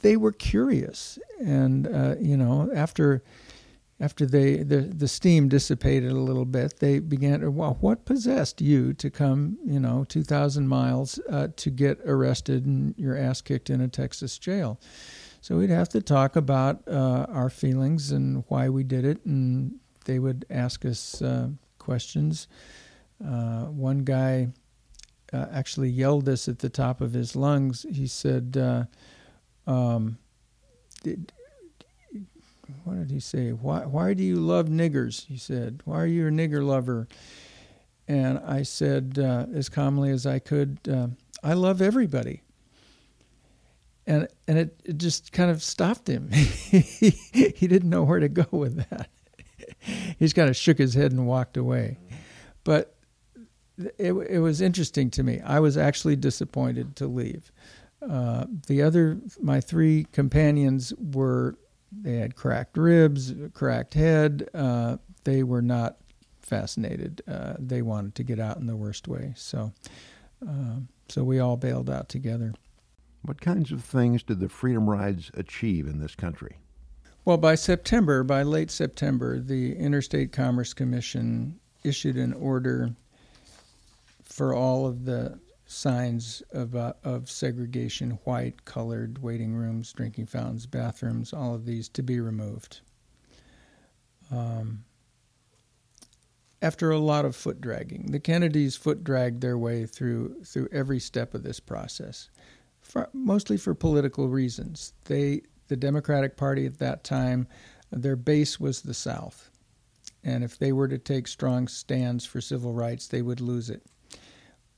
they 0.00 0.16
were 0.16 0.32
curious, 0.32 1.18
and 1.40 1.86
uh, 1.86 2.14
you 2.20 2.36
know, 2.36 2.70
after 2.74 3.22
after 4.00 4.26
they 4.26 4.56
the 4.56 4.80
the 4.80 5.08
steam 5.08 5.48
dissipated 5.48 6.12
a 6.12 6.20
little 6.20 6.44
bit, 6.44 6.78
they 6.80 6.98
began 6.98 7.54
well, 7.54 7.78
what 7.80 8.04
possessed 8.04 8.60
you 8.60 8.92
to 8.94 9.10
come, 9.10 9.58
you 9.64 9.80
know, 9.80 10.04
two 10.08 10.22
thousand 10.22 10.68
miles 10.68 11.18
uh, 11.30 11.48
to 11.56 11.70
get 11.70 12.00
arrested 12.04 12.66
and 12.66 12.94
your 12.98 13.16
ass 13.16 13.40
kicked 13.40 13.70
in 13.70 13.80
a 13.80 13.88
Texas 13.88 14.38
jail? 14.38 14.78
So 15.44 15.58
we'd 15.58 15.68
have 15.68 15.90
to 15.90 16.00
talk 16.00 16.36
about 16.36 16.88
uh, 16.88 17.26
our 17.28 17.50
feelings 17.50 18.12
and 18.12 18.44
why 18.48 18.70
we 18.70 18.82
did 18.82 19.04
it, 19.04 19.22
and 19.26 19.78
they 20.06 20.18
would 20.18 20.46
ask 20.48 20.86
us 20.86 21.20
uh, 21.20 21.50
questions. 21.76 22.48
Uh, 23.22 23.64
one 23.64 24.04
guy 24.04 24.48
uh, 25.34 25.44
actually 25.52 25.90
yelled 25.90 26.24
this 26.24 26.48
at 26.48 26.60
the 26.60 26.70
top 26.70 27.02
of 27.02 27.12
his 27.12 27.36
lungs. 27.36 27.84
He 27.92 28.06
said, 28.06 28.56
uh, 28.56 29.70
um, 29.70 30.16
did, 31.02 31.30
what 32.84 32.94
did 32.94 33.10
he 33.10 33.20
say? 33.20 33.50
Why, 33.50 33.80
why 33.80 34.14
do 34.14 34.22
you 34.22 34.36
love 34.36 34.68
niggers? 34.68 35.26
He 35.26 35.36
said, 35.36 35.82
Why 35.84 36.00
are 36.00 36.06
you 36.06 36.26
a 36.26 36.30
nigger 36.30 36.64
lover? 36.64 37.06
And 38.08 38.38
I 38.38 38.62
said, 38.62 39.18
uh, 39.18 39.44
as 39.54 39.68
calmly 39.68 40.08
as 40.08 40.24
I 40.24 40.38
could, 40.38 40.78
I 41.42 41.52
love 41.52 41.82
everybody 41.82 42.40
and 44.06 44.28
and 44.46 44.58
it, 44.58 44.80
it 44.84 44.98
just 44.98 45.32
kind 45.32 45.50
of 45.50 45.62
stopped 45.62 46.08
him. 46.08 46.30
he, 46.30 47.10
he 47.10 47.66
didn't 47.66 47.90
know 47.90 48.02
where 48.02 48.20
to 48.20 48.28
go 48.28 48.46
with 48.50 48.76
that. 48.88 49.08
he 49.78 50.16
just 50.20 50.34
kind 50.34 50.48
of 50.48 50.56
shook 50.56 50.78
his 50.78 50.94
head 50.94 51.12
and 51.12 51.26
walked 51.26 51.56
away. 51.56 51.98
But 52.64 52.94
it 53.98 54.12
it 54.12 54.40
was 54.40 54.60
interesting 54.60 55.10
to 55.10 55.22
me. 55.22 55.40
I 55.40 55.60
was 55.60 55.76
actually 55.76 56.16
disappointed 56.16 56.96
to 56.96 57.06
leave. 57.06 57.50
Uh, 58.08 58.44
the 58.66 58.82
other, 58.82 59.18
my 59.40 59.60
three 59.60 60.06
companions 60.12 60.92
were 60.98 61.56
they 61.92 62.16
had 62.16 62.34
cracked 62.36 62.76
ribs, 62.76 63.32
cracked 63.52 63.94
head. 63.94 64.48
Uh, 64.52 64.98
they 65.24 65.42
were 65.42 65.62
not 65.62 65.96
fascinated. 66.42 67.22
Uh, 67.26 67.54
they 67.58 67.82
wanted 67.82 68.14
to 68.16 68.22
get 68.22 68.38
out 68.38 68.58
in 68.58 68.66
the 68.66 68.76
worst 68.76 69.08
way. 69.08 69.32
So, 69.36 69.72
uh, 70.46 70.80
so 71.08 71.24
we 71.24 71.38
all 71.38 71.56
bailed 71.56 71.88
out 71.88 72.08
together. 72.08 72.52
What 73.24 73.40
kinds 73.40 73.72
of 73.72 73.82
things 73.82 74.22
did 74.22 74.40
the 74.40 74.50
Freedom 74.50 74.88
Rides 74.88 75.30
achieve 75.32 75.86
in 75.86 75.98
this 75.98 76.14
country? 76.14 76.58
Well, 77.24 77.38
by 77.38 77.54
September, 77.54 78.22
by 78.22 78.42
late 78.42 78.70
September, 78.70 79.40
the 79.40 79.74
Interstate 79.76 80.30
Commerce 80.30 80.74
Commission 80.74 81.58
issued 81.82 82.16
an 82.16 82.34
order 82.34 82.90
for 84.24 84.54
all 84.54 84.86
of 84.86 85.06
the 85.06 85.38
signs 85.64 86.42
of, 86.52 86.76
uh, 86.76 86.92
of 87.02 87.30
segregation 87.30 88.18
white, 88.24 88.66
colored, 88.66 89.22
waiting 89.22 89.54
rooms, 89.54 89.90
drinking 89.94 90.26
fountains, 90.26 90.66
bathrooms, 90.66 91.32
all 91.32 91.54
of 91.54 91.64
these 91.64 91.88
to 91.88 92.02
be 92.02 92.20
removed. 92.20 92.80
Um, 94.30 94.84
after 96.60 96.90
a 96.90 96.98
lot 96.98 97.24
of 97.24 97.34
foot 97.34 97.58
dragging, 97.62 98.10
the 98.12 98.20
Kennedys 98.20 98.76
foot 98.76 99.02
dragged 99.02 99.40
their 99.40 99.56
way 99.56 99.86
through 99.86 100.44
through 100.44 100.68
every 100.72 100.98
step 100.98 101.32
of 101.34 101.42
this 101.42 101.60
process 101.60 102.28
for, 102.94 103.08
mostly 103.12 103.56
for 103.56 103.74
political 103.74 104.28
reasons. 104.28 104.94
They, 105.06 105.42
the 105.66 105.76
Democratic 105.76 106.36
Party 106.36 106.64
at 106.64 106.78
that 106.78 107.02
time, 107.02 107.48
their 107.90 108.16
base 108.16 108.60
was 108.60 108.82
the 108.82 108.94
South, 108.94 109.50
and 110.22 110.44
if 110.44 110.56
they 110.56 110.72
were 110.72 110.88
to 110.88 110.96
take 110.96 111.26
strong 111.26 111.66
stands 111.68 112.24
for 112.24 112.40
civil 112.40 112.72
rights, 112.72 113.08
they 113.08 113.20
would 113.20 113.40
lose 113.40 113.68
it, 113.68 113.82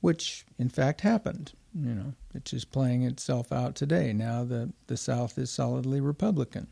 which 0.01 0.45
in 0.57 0.69
fact 0.69 1.01
happened. 1.01 1.53
You 1.75 1.93
know, 1.93 2.13
it's 2.33 2.51
just 2.51 2.71
playing 2.71 3.03
itself 3.03 3.51
out 3.51 3.75
today. 3.75 4.11
Now 4.13 4.43
the, 4.43 4.73
the 4.87 4.97
South 4.97 5.37
is 5.37 5.51
solidly 5.51 6.01
Republican. 6.01 6.67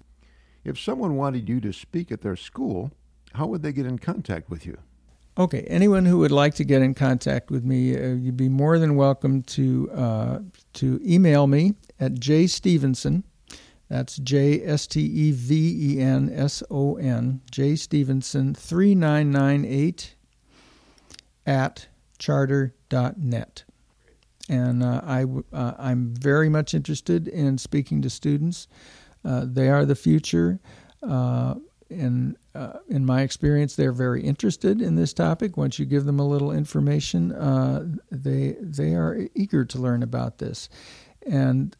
If 0.63 0.79
someone 0.79 1.15
wanted 1.15 1.47
you 1.47 1.62
to 1.62 1.71
speak 1.71 2.12
at 2.12 2.21
their 2.21 2.36
school, 2.36 2.91
how 3.34 3.45
would 3.45 3.62
they 3.62 3.71
get 3.71 3.86
in 3.86 3.99
contact 3.99 4.49
with 4.49 4.65
you? 4.65 4.79
Okay, 5.37 5.61
anyone 5.67 6.05
who 6.05 6.19
would 6.19 6.31
like 6.31 6.53
to 6.55 6.63
get 6.63 6.81
in 6.81 6.93
contact 6.93 7.51
with 7.51 7.65
me, 7.65 7.93
uh, 7.93 8.13
you'd 8.13 8.37
be 8.37 8.47
more 8.47 8.79
than 8.79 8.95
welcome 8.95 9.43
to 9.43 9.91
uh, 9.91 10.39
to 10.75 11.01
email 11.03 11.45
me 11.45 11.73
at 11.99 12.13
jstevenson. 12.13 13.23
That's 13.89 14.15
J 14.17 14.61
S 14.63 14.87
T 14.87 15.01
E 15.01 15.31
V 15.31 15.95
E 15.95 16.01
N 16.01 16.31
S 16.33 16.63
O 16.71 16.95
N, 16.95 17.41
J 17.51 17.75
Stevenson 17.75 18.55
3998 18.55 20.15
at 21.45 21.87
charter.net. 22.17 23.63
And 24.47 24.83
uh, 24.83 25.01
I, 25.03 25.25
uh, 25.51 25.73
I'm 25.77 26.13
very 26.15 26.49
much 26.49 26.73
interested 26.73 27.27
in 27.27 27.57
speaking 27.57 28.01
to 28.03 28.09
students. 28.09 28.67
Uh, 29.23 29.45
they 29.45 29.69
are 29.69 29.85
the 29.85 29.95
future. 29.95 30.59
Uh, 31.03 31.55
and 31.89 32.35
uh, 32.53 32.79
in 32.89 33.05
my 33.05 33.21
experience, 33.21 33.75
they're 33.75 33.91
very 33.91 34.23
interested 34.23 34.81
in 34.81 34.95
this 34.95 35.13
topic. 35.13 35.57
Once 35.57 35.77
you 35.77 35.85
give 35.85 36.05
them 36.05 36.19
a 36.19 36.27
little 36.27 36.51
information, 36.51 37.31
uh, 37.31 37.85
they 38.11 38.55
they 38.59 38.95
are 38.95 39.27
eager 39.35 39.65
to 39.65 39.77
learn 39.77 40.03
about 40.03 40.39
this, 40.39 40.69
and 41.25 41.75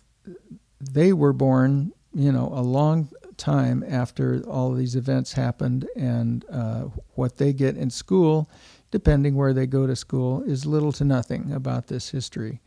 they 0.80 1.14
were 1.14 1.34
born, 1.34 1.92
you 2.14 2.32
know, 2.32 2.52
a 2.54 2.62
long 2.62 3.10
time 3.38 3.84
after 3.88 4.44
all 4.48 4.74
these 4.74 4.96
events 4.96 5.34
happened, 5.34 5.88
and 5.96 6.46
uh, 6.52 6.84
what 7.16 7.38
they 7.38 7.52
get 7.52 7.76
in 7.76 7.90
school, 7.90 8.50
depending 8.92 9.36
where 9.36 9.54
they 9.54 9.66
go 9.66 9.88
to 9.88 9.96
school, 9.96 10.44
is 10.44 10.66
little 10.66 10.92
to 10.94 11.04
nothing 11.04 11.52
about 11.52 11.88
this 11.88 12.10
history. 12.10 12.62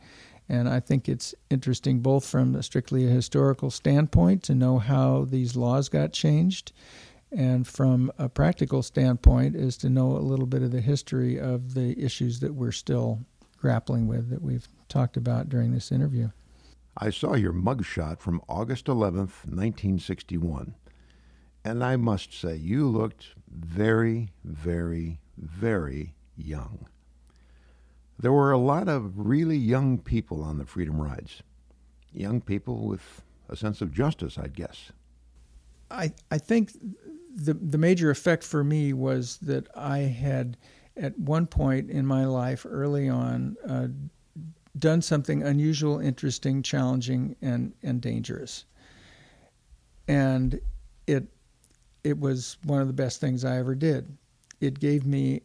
And 0.51 0.67
I 0.67 0.79
think 0.79 1.07
it's 1.07 1.35
interesting 1.51 1.99
both 1.99 2.25
from 2.25 2.55
a 2.55 2.63
strictly 2.63 3.05
a 3.05 3.09
historical 3.09 3.69
standpoint 3.69 4.41
to 4.43 4.55
know 4.55 4.79
how 4.79 5.25
these 5.29 5.55
laws 5.55 5.89
got 5.89 6.11
changed 6.11 6.73
and 7.31 7.67
from 7.67 8.11
a 8.17 8.27
practical 8.27 8.81
standpoint 8.81 9.55
is 9.55 9.77
to 9.77 9.89
know 9.89 10.11
a 10.11 10.19
little 10.19 10.45
bit 10.45 10.63
of 10.63 10.71
the 10.71 10.81
history 10.81 11.39
of 11.39 11.73
the 11.73 11.97
issues 12.03 12.39
that 12.39 12.53
we're 12.53 12.71
still 12.71 13.19
grappling 13.57 14.07
with 14.07 14.29
that 14.29 14.41
we've 14.41 14.67
talked 14.87 15.17
about 15.17 15.49
during 15.49 15.71
this 15.71 15.91
interview. 15.91 16.29
I 16.97 17.11
saw 17.11 17.35
your 17.35 17.53
mugshot 17.53 18.19
from 18.19 18.41
August 18.49 18.85
11th, 18.87 19.45
1961, 19.45 20.75
and 21.63 21.83
I 21.83 21.95
must 21.95 22.33
say 22.33 22.55
you 22.55 22.87
looked 22.87 23.27
very, 23.47 24.31
very, 24.43 25.19
very 25.37 26.15
young. 26.35 26.87
There 28.17 28.33
were 28.33 28.51
a 28.51 28.57
lot 28.57 28.89
of 28.89 29.13
really 29.15 29.55
young 29.55 29.97
people 29.97 30.43
on 30.43 30.57
the 30.57 30.65
Freedom 30.65 31.01
Rides. 31.01 31.41
Young 32.11 32.41
people 32.41 32.87
with 32.87 33.21
a 33.47 33.55
sense 33.55 33.81
of 33.81 33.93
justice, 33.93 34.37
I'd 34.37 34.55
guess. 34.55 34.91
I, 35.89 36.13
I 36.29 36.37
think 36.37 36.71
the 37.35 37.53
the 37.53 37.77
major 37.77 38.09
effect 38.09 38.43
for 38.43 38.63
me 38.63 38.93
was 38.93 39.37
that 39.37 39.67
I 39.75 39.99
had 39.99 40.57
at 40.97 41.17
one 41.17 41.47
point 41.47 41.89
in 41.89 42.05
my 42.05 42.25
life 42.25 42.65
early 42.67 43.07
on 43.07 43.55
uh, 43.67 43.87
done 44.77 45.01
something 45.01 45.43
unusual, 45.43 45.99
interesting, 45.99 46.63
challenging, 46.63 47.35
and 47.41 47.73
and 47.83 48.01
dangerous, 48.01 48.65
and 50.07 50.59
it 51.07 51.27
it 52.03 52.19
was 52.19 52.57
one 52.63 52.81
of 52.81 52.87
the 52.87 52.93
best 52.93 53.19
things 53.21 53.45
I 53.45 53.57
ever 53.57 53.75
did. 53.75 54.17
It 54.59 54.79
gave 54.79 55.05
me 55.05 55.41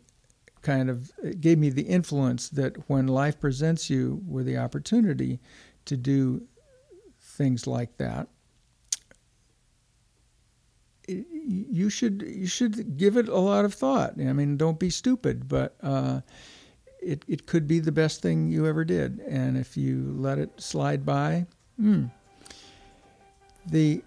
kind 0.63 0.89
of 0.89 1.13
it 1.23 1.41
gave 1.41 1.59
me 1.59 1.71
the 1.71 1.83
influence 1.83 2.49
that 2.49 2.89
when 2.89 3.07
life 3.07 3.39
presents 3.39 3.91
you 3.91 4.23
with 4.27 4.47
the 4.47 4.57
opportunity 4.57 5.39
to 5.85 5.97
do 5.97 6.43
things 7.21 7.67
like 7.67 7.97
that 7.99 8.29
you 11.09 11.91
should 11.91 12.23
you 12.27 12.47
should 12.47 12.97
give 12.97 13.17
it 13.17 13.29
a 13.29 13.39
lot 13.39 13.65
of 13.65 13.75
thought. 13.75 14.15
I 14.19 14.33
mean, 14.33 14.57
don't 14.57 14.79
be 14.79 14.91
stupid, 14.91 15.49
but 15.49 15.77
uh, 15.83 16.21
it 17.01 17.25
it 17.29 17.47
could 17.47 17.67
be 17.67 17.81
the 17.81 17.93
best 17.93 18.23
thing 18.23 18.49
you 18.49 18.67
ever 18.67 18.85
did. 18.85 19.21
And 19.21 19.57
if 19.57 19.77
you 19.77 20.15
let 20.17 20.39
it 20.39 20.61
slide 20.61 21.05
by, 21.05 21.47
hmm. 21.79 22.07
The 23.67 24.03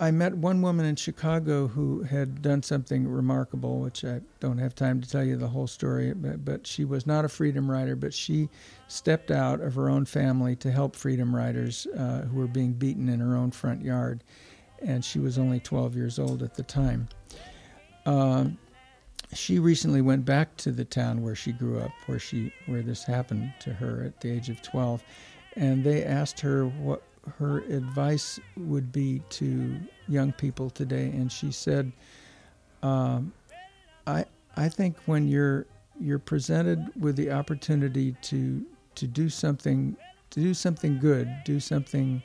I 0.00 0.10
met 0.10 0.34
one 0.34 0.62
woman 0.62 0.86
in 0.86 0.96
Chicago 0.96 1.68
who 1.68 2.02
had 2.02 2.40
done 2.40 2.62
something 2.62 3.06
remarkable, 3.06 3.80
which 3.80 4.02
I 4.02 4.22
don't 4.40 4.56
have 4.56 4.74
time 4.74 4.98
to 5.02 5.08
tell 5.08 5.22
you 5.22 5.36
the 5.36 5.46
whole 5.46 5.66
story, 5.66 6.14
but, 6.14 6.42
but 6.42 6.66
she 6.66 6.86
was 6.86 7.06
not 7.06 7.26
a 7.26 7.28
freedom 7.28 7.70
rider, 7.70 7.94
but 7.94 8.14
she 8.14 8.48
stepped 8.88 9.30
out 9.30 9.60
of 9.60 9.74
her 9.74 9.90
own 9.90 10.06
family 10.06 10.56
to 10.56 10.70
help 10.70 10.96
freedom 10.96 11.36
riders 11.36 11.86
uh, 11.98 12.22
who 12.22 12.38
were 12.38 12.46
being 12.46 12.72
beaten 12.72 13.10
in 13.10 13.20
her 13.20 13.36
own 13.36 13.50
front 13.50 13.82
yard 13.82 14.24
and 14.82 15.04
she 15.04 15.18
was 15.18 15.38
only 15.38 15.60
12 15.60 15.96
years 15.96 16.18
old 16.18 16.42
at 16.42 16.54
the 16.54 16.62
time. 16.62 17.08
Um, 18.06 18.58
she 19.32 19.58
recently 19.58 20.02
went 20.02 20.24
back 20.24 20.56
to 20.58 20.72
the 20.72 20.84
town 20.84 21.22
where 21.22 21.34
she 21.36 21.52
grew 21.52 21.78
up, 21.78 21.92
where 22.06 22.18
she 22.18 22.52
where 22.66 22.82
this 22.82 23.04
happened 23.04 23.52
to 23.60 23.72
her 23.72 24.02
at 24.04 24.20
the 24.20 24.30
age 24.30 24.48
of 24.48 24.60
12, 24.62 25.02
and 25.56 25.84
they 25.84 26.04
asked 26.04 26.40
her 26.40 26.66
what 26.66 27.02
her 27.38 27.58
advice 27.68 28.40
would 28.56 28.90
be 28.90 29.22
to 29.30 29.78
young 30.08 30.32
people 30.32 30.70
today, 30.70 31.06
and 31.10 31.30
she 31.30 31.52
said, 31.52 31.92
um, 32.82 33.32
"I 34.06 34.24
I 34.56 34.68
think 34.68 34.96
when 35.06 35.28
you're 35.28 35.66
you're 36.00 36.18
presented 36.18 36.90
with 36.98 37.14
the 37.16 37.30
opportunity 37.30 38.16
to 38.22 38.64
to 38.96 39.06
do 39.06 39.28
something 39.28 39.96
to 40.30 40.40
do 40.40 40.54
something 40.54 40.98
good, 40.98 41.28
do 41.44 41.60
something 41.60 42.22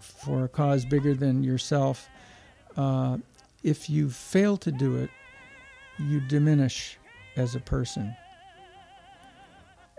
for 0.00 0.44
a 0.44 0.48
cause 0.48 0.84
bigger 0.84 1.14
than 1.14 1.42
yourself, 1.42 2.08
uh, 2.76 3.18
if 3.62 3.90
you 3.90 4.08
fail 4.10 4.56
to 4.58 4.70
do 4.70 4.96
it, 4.96 5.10
you 5.98 6.20
diminish 6.20 6.98
as 7.36 7.54
a 7.54 7.60
person. 7.60 8.14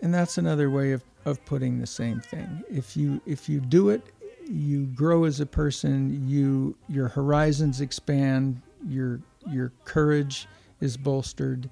And 0.01 0.13
that's 0.13 0.37
another 0.37 0.69
way 0.69 0.93
of, 0.93 1.03
of 1.25 1.43
putting 1.45 1.79
the 1.79 1.87
same 1.87 2.21
thing. 2.21 2.63
If 2.69 2.95
you 2.95 3.21
if 3.25 3.49
you 3.49 3.59
do 3.59 3.89
it, 3.89 4.01
you 4.49 4.85
grow 4.85 5.25
as 5.25 5.39
a 5.41 5.45
person, 5.45 6.27
you 6.27 6.75
your 6.87 7.09
horizons 7.09 7.81
expand, 7.81 8.61
your 8.87 9.19
your 9.51 9.73
courage 9.83 10.47
is 10.79 10.95
bolstered, 10.95 11.69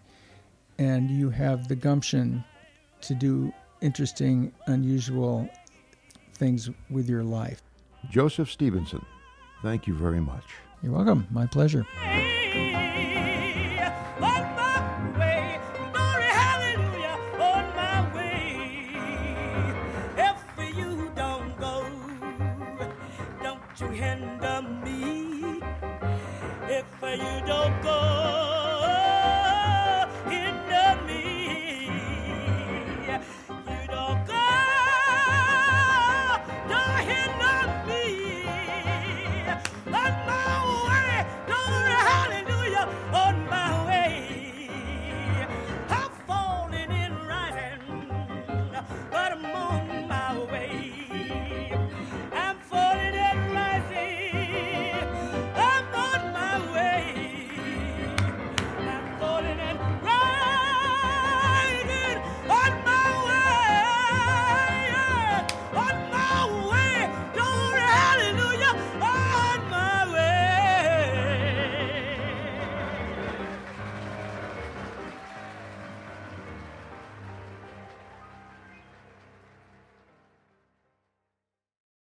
and 0.77 1.09
you 1.09 1.29
have 1.29 1.69
the 1.69 1.75
gumption 1.75 2.43
to 3.01 3.15
do 3.15 3.53
interesting, 3.81 4.51
unusual 4.65 5.49
things 6.33 6.69
with 6.89 7.09
your 7.09 7.23
life. 7.23 7.61
Joseph 8.09 8.51
Stevenson, 8.51 9.05
thank 9.61 9.87
you 9.87 9.93
very 9.93 10.19
much. 10.21 10.43
You're 10.81 10.93
welcome. 10.93 11.27
My 11.31 11.45
pleasure. 11.45 11.85
you 27.17 27.41
don't 27.47 27.81
go, 27.81 28.16